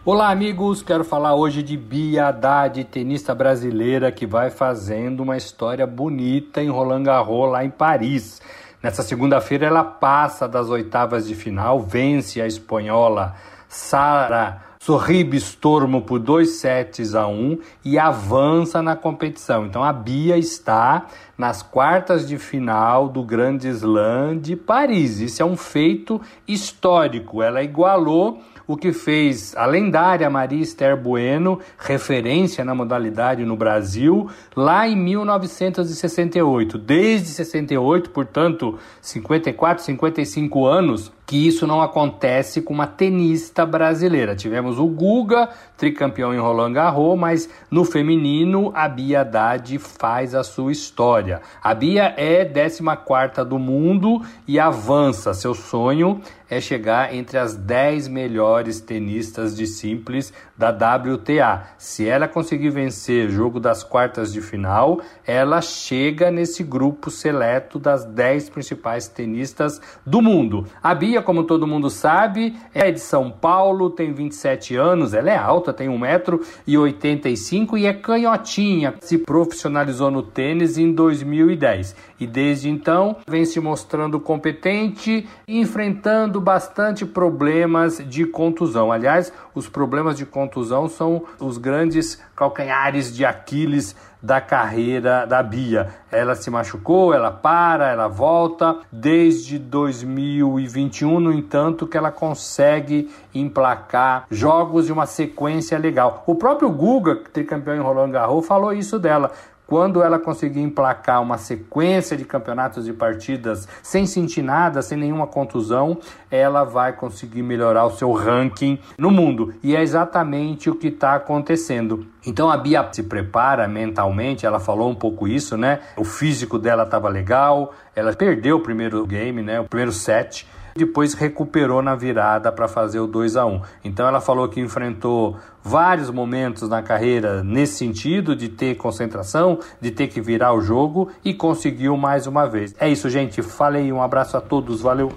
Olá, 0.03 0.31
amigos. 0.31 0.81
Quero 0.81 1.03
falar 1.03 1.35
hoje 1.35 1.61
de 1.61 1.77
Biadade, 1.77 2.83
tenista 2.85 3.35
brasileira 3.35 4.11
que 4.11 4.25
vai 4.25 4.49
fazendo 4.49 5.21
uma 5.21 5.37
história 5.37 5.85
bonita 5.85 6.59
em 6.59 6.69
Roland 6.69 7.03
Garros 7.03 7.51
lá 7.51 7.63
em 7.63 7.69
Paris. 7.69 8.41
Nessa 8.81 9.03
segunda-feira 9.03 9.67
ela 9.67 9.83
passa 9.83 10.47
das 10.47 10.69
oitavas 10.69 11.27
de 11.27 11.35
final, 11.35 11.79
vence 11.81 12.41
a 12.41 12.47
espanhola 12.47 13.35
Sara 13.69 14.66
Sorribes 14.88 15.54
Tormo 15.54 16.02
por 16.02 16.17
2 16.17 16.50
sets 16.50 17.13
a 17.13 17.28
1 17.28 17.34
um, 17.34 17.60
e 17.84 18.00
avança 18.00 18.82
na 18.82 18.95
competição. 18.95 19.65
Então 19.65 19.84
a 19.84 19.91
Bia 19.91 20.38
está 20.38 21.08
nas 21.38 21.62
quartas 21.62 22.26
de 22.26 22.38
final 22.38 23.10
do 23.10 23.21
Grande 23.21 23.67
Slam 23.67 24.38
de 24.38 24.56
Paris. 24.56 25.19
Isso 25.19 25.43
é 25.43 25.45
um 25.45 25.58
feito 25.58 26.21
histórico. 26.47 27.43
Ela 27.43 27.62
igualou 27.62 28.41
o 28.65 28.78
que 28.78 28.93
fez 28.93 29.54
a 29.58 29.65
lendária 29.65 30.30
Maria 30.30 30.62
Esther 30.62 30.95
Bueno, 30.95 31.60
referência 31.78 32.63
na 32.63 32.73
modalidade 32.73 33.43
no 33.43 33.58
Brasil, 33.58 34.30
lá 34.56 34.88
em 34.88 34.95
1968. 34.95 36.78
Desde 36.78 37.28
68, 37.28 38.10
portanto, 38.12 38.80
54, 39.02 39.84
55 39.84 40.65
anos, 40.65 41.12
que 41.27 41.45
isso 41.45 41.67
não 41.67 41.81
acontece 41.81 42.61
com 42.61 42.73
uma 42.73 42.87
tenista 42.87 43.65
brasileira. 43.65 44.33
Tivemos 44.33 44.79
o 44.79 44.87
Guga, 44.87 45.49
tricampeão 45.75 46.33
em 46.33 46.39
Roland 46.39 46.71
Garros, 46.71 47.19
mas 47.19 47.49
no 47.69 47.83
feminino 47.83 48.71
a 48.73 48.87
Bia 48.87 49.21
Haddad 49.21 49.77
faz 49.77 50.33
a 50.33 50.41
sua 50.41 50.71
história. 50.71 51.41
A 51.61 51.75
Bia 51.75 52.13
é 52.15 52.45
14ª 52.45 53.43
do 53.43 53.59
mundo 53.59 54.21
e 54.47 54.57
avança. 54.57 55.33
Seu 55.33 55.53
sonho 55.53 56.21
é 56.49 56.61
chegar 56.61 57.13
entre 57.13 57.37
as 57.37 57.55
10 57.55 58.07
melhores 58.07 58.79
tenistas 58.79 59.55
de 59.55 59.67
simples 59.67 60.31
da 60.57 60.69
WTA. 60.69 61.63
Se 61.77 62.07
ela 62.07 62.27
conseguir 62.27 62.69
vencer 62.69 63.27
o 63.27 63.31
jogo 63.31 63.59
das 63.59 63.83
quartas 63.83 64.31
de 64.31 64.41
final, 64.41 65.01
ela 65.25 65.61
chega 65.61 66.31
nesse 66.31 66.63
grupo 66.63 67.11
seleto 67.11 67.77
das 67.77 68.05
10 68.05 68.49
principais 68.49 69.07
tenistas 69.07 69.81
do 70.05 70.21
mundo. 70.21 70.65
A 70.81 70.95
Bia, 70.95 71.16
como 71.21 71.43
todo 71.43 71.67
mundo 71.67 71.89
sabe, 71.89 72.56
é 72.73 72.91
de 72.91 72.99
São 72.99 73.30
Paulo, 73.32 73.89
tem 73.89 74.13
27 74.13 74.75
anos, 74.75 75.13
ela 75.13 75.30
é 75.30 75.38
alta, 75.38 75.73
tem 75.73 75.88
1,85m 75.88 77.77
e 77.77 77.86
é 77.86 77.93
canhotinha. 77.93 78.93
Se 79.01 79.17
profissionalizou 79.17 80.10
no 80.12 80.21
tênis 80.21 80.77
em 80.77 80.91
2010 80.91 81.95
e 82.19 82.27
desde 82.27 82.69
então 82.69 83.17
vem 83.27 83.45
se 83.45 83.60
mostrando 83.60 84.19
competente 84.19 85.27
e 85.47 85.60
enfrentando 85.60 86.41
bastante 86.41 87.06
problemas 87.06 87.97
de 87.97 88.25
contusão. 88.25 88.91
Aliás, 88.91 89.32
os 89.53 89.69
problemas 89.69 90.17
de 90.17 90.25
contusão 90.25 90.88
são 90.88 91.23
os 91.39 91.58
grandes 91.58 92.21
calcanhares 92.36 93.15
de 93.15 93.25
Aquiles 93.25 93.95
da 94.21 94.41
carreira 94.41 95.25
da 95.25 95.41
Bia. 95.43 95.89
Ela 96.12 96.36
se 96.36 96.49
machucou, 96.49 97.13
ela 97.13 97.32
para, 97.32 97.89
ela 97.89 98.08
volta. 98.08 98.77
Desde 98.91 99.60
2021, 99.60 101.19
no 101.19 101.34
entanto, 101.34 101.88
que 101.88 101.97
ela 101.97 102.12
consegue 102.12 103.10
emplacar 103.34 104.25
jogos 104.30 104.88
de 104.88 104.93
uma 104.93 105.06
sequência 105.06 105.77
legal. 105.77 106.23
O 106.25 106.36
próprio 106.36 106.69
Guga, 106.69 107.15
tricampeão 107.32 107.75
em 107.75 107.82
Roland 107.82 108.12
Garros, 108.12 108.45
falou 108.45 108.73
isso 108.73 108.99
dela. 108.99 109.32
Quando 109.67 110.01
ela 110.01 110.17
conseguir 110.17 110.62
emplacar 110.62 111.21
uma 111.21 111.38
sequência 111.38 112.15
de 112.15 112.23
campeonatos 112.23 112.88
e 112.88 112.93
partidas 112.93 113.67
sem 113.84 114.06
sentir 114.06 114.41
nada, 114.41 114.82
sem 114.82 114.97
nenhuma 114.97 115.27
contusão, 115.27 115.97
ela 116.32 116.63
vai 116.63 116.93
conseguir 116.93 117.43
melhorar 117.43 117.86
o 117.86 117.91
seu 117.91 118.13
ranking 118.13 118.80
no 118.97 119.12
mundo. 119.12 119.53
E 119.62 119.75
é 119.75 119.82
exatamente 119.82 120.69
o 120.69 120.75
que 120.75 120.88
está 120.88 121.15
acontecendo. 121.15 122.08
Então 122.25 122.49
a 122.49 122.56
Bia 122.56 122.88
se 122.93 123.03
prepara 123.03 123.67
mentalmente, 123.67 124.45
ela 124.45 124.60
falou 124.60 124.89
um 124.89 124.95
pouco 124.95 125.27
isso, 125.27 125.58
né? 125.58 125.82
O 125.97 126.06
físico 126.06 126.58
dela 126.58 126.84
estava 126.84 127.10
legal, 127.10 127.73
ela 127.93 128.13
perdeu 128.13 128.56
o 128.56 128.62
primeiro 128.62 129.06
game, 129.06 129.41
né? 129.41 129.60
O 129.60 129.65
primeiro 129.65 129.91
set 129.91 130.47
depois 130.77 131.13
recuperou 131.13 131.81
na 131.81 131.95
virada 131.95 132.51
para 132.51 132.67
fazer 132.67 132.99
o 132.99 133.07
2 133.07 133.35
a 133.35 133.45
1. 133.45 133.61
Então 133.83 134.07
ela 134.07 134.21
falou 134.21 134.47
que 134.47 134.61
enfrentou 134.61 135.35
vários 135.61 136.09
momentos 136.09 136.69
na 136.69 136.81
carreira 136.81 137.43
nesse 137.43 137.77
sentido 137.77 138.35
de 138.35 138.47
ter 138.47 138.75
concentração, 138.75 139.59
de 139.81 139.91
ter 139.91 140.07
que 140.07 140.21
virar 140.21 140.53
o 140.53 140.61
jogo 140.61 141.09
e 141.25 141.33
conseguiu 141.33 141.97
mais 141.97 142.27
uma 142.27 142.45
vez. 142.45 142.73
É 142.79 142.87
isso, 142.89 143.09
gente. 143.09 143.41
Falei, 143.41 143.91
um 143.91 144.01
abraço 144.01 144.37
a 144.37 144.41
todos, 144.41 144.81
valeu. 144.81 145.11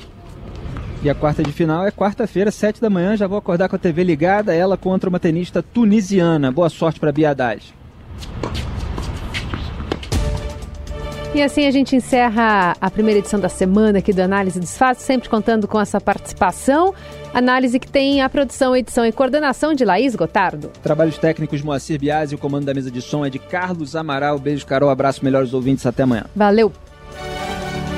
E 1.03 1.09
a 1.09 1.14
quarta 1.14 1.42
de 1.42 1.53
final 1.53 1.87
é 1.87 1.90
quarta-feira, 1.90 2.51
sete 2.51 2.81
da 2.81 2.90
manhã. 2.90 3.16
Já 3.16 3.27
vou 3.27 3.38
acordar 3.38 3.68
com 3.68 3.77
a 3.77 3.79
TV 3.79 4.05
ligada. 4.05 4.55
Ela 4.55 4.77
contra 4.77 5.09
uma 5.09 5.20
tenista 5.20 5.62
tunisiana. 5.62 6.51
Boa 6.51 6.68
sorte 6.68 7.01
para 7.01 7.12
Biadade. 7.12 7.75
E 11.33 11.40
assim 11.40 11.64
a 11.64 11.71
gente 11.71 11.95
encerra 11.95 12.77
a 12.81 12.90
primeira 12.90 13.21
edição 13.21 13.38
da 13.38 13.49
semana 13.49 14.01
aqui 14.01 14.12
do 14.12 14.21
Análise 14.21 14.59
dos 14.59 14.77
Fatos, 14.77 15.05
sempre 15.05 15.29
contando 15.29 15.69
com 15.69 15.81
essa 15.81 16.01
participação. 16.01 16.93
Análise 17.33 17.79
que 17.79 17.88
tem 17.88 18.21
a 18.21 18.29
produção, 18.29 18.77
edição 18.77 19.07
e 19.07 19.12
coordenação 19.12 19.73
de 19.73 19.85
Laís 19.85 20.16
Gotardo. 20.16 20.73
Trabalhos 20.83 21.19
técnicos 21.19 21.62
Moacir 21.62 22.01
Biasi, 22.01 22.35
o 22.35 22.38
comando 22.38 22.64
da 22.64 22.75
mesa 22.75 22.90
de 22.90 23.01
som 23.01 23.25
é 23.25 23.31
de 23.31 23.38
Carlos 23.38 23.95
Amaral. 23.95 24.40
Beijo, 24.40 24.66
Carol, 24.66 24.90
abraço, 24.90 25.25
melhores 25.25 25.55
ouvintes, 25.55 25.87
até 25.87 26.03
amanhã. 26.03 26.25
Valeu! 26.35 26.73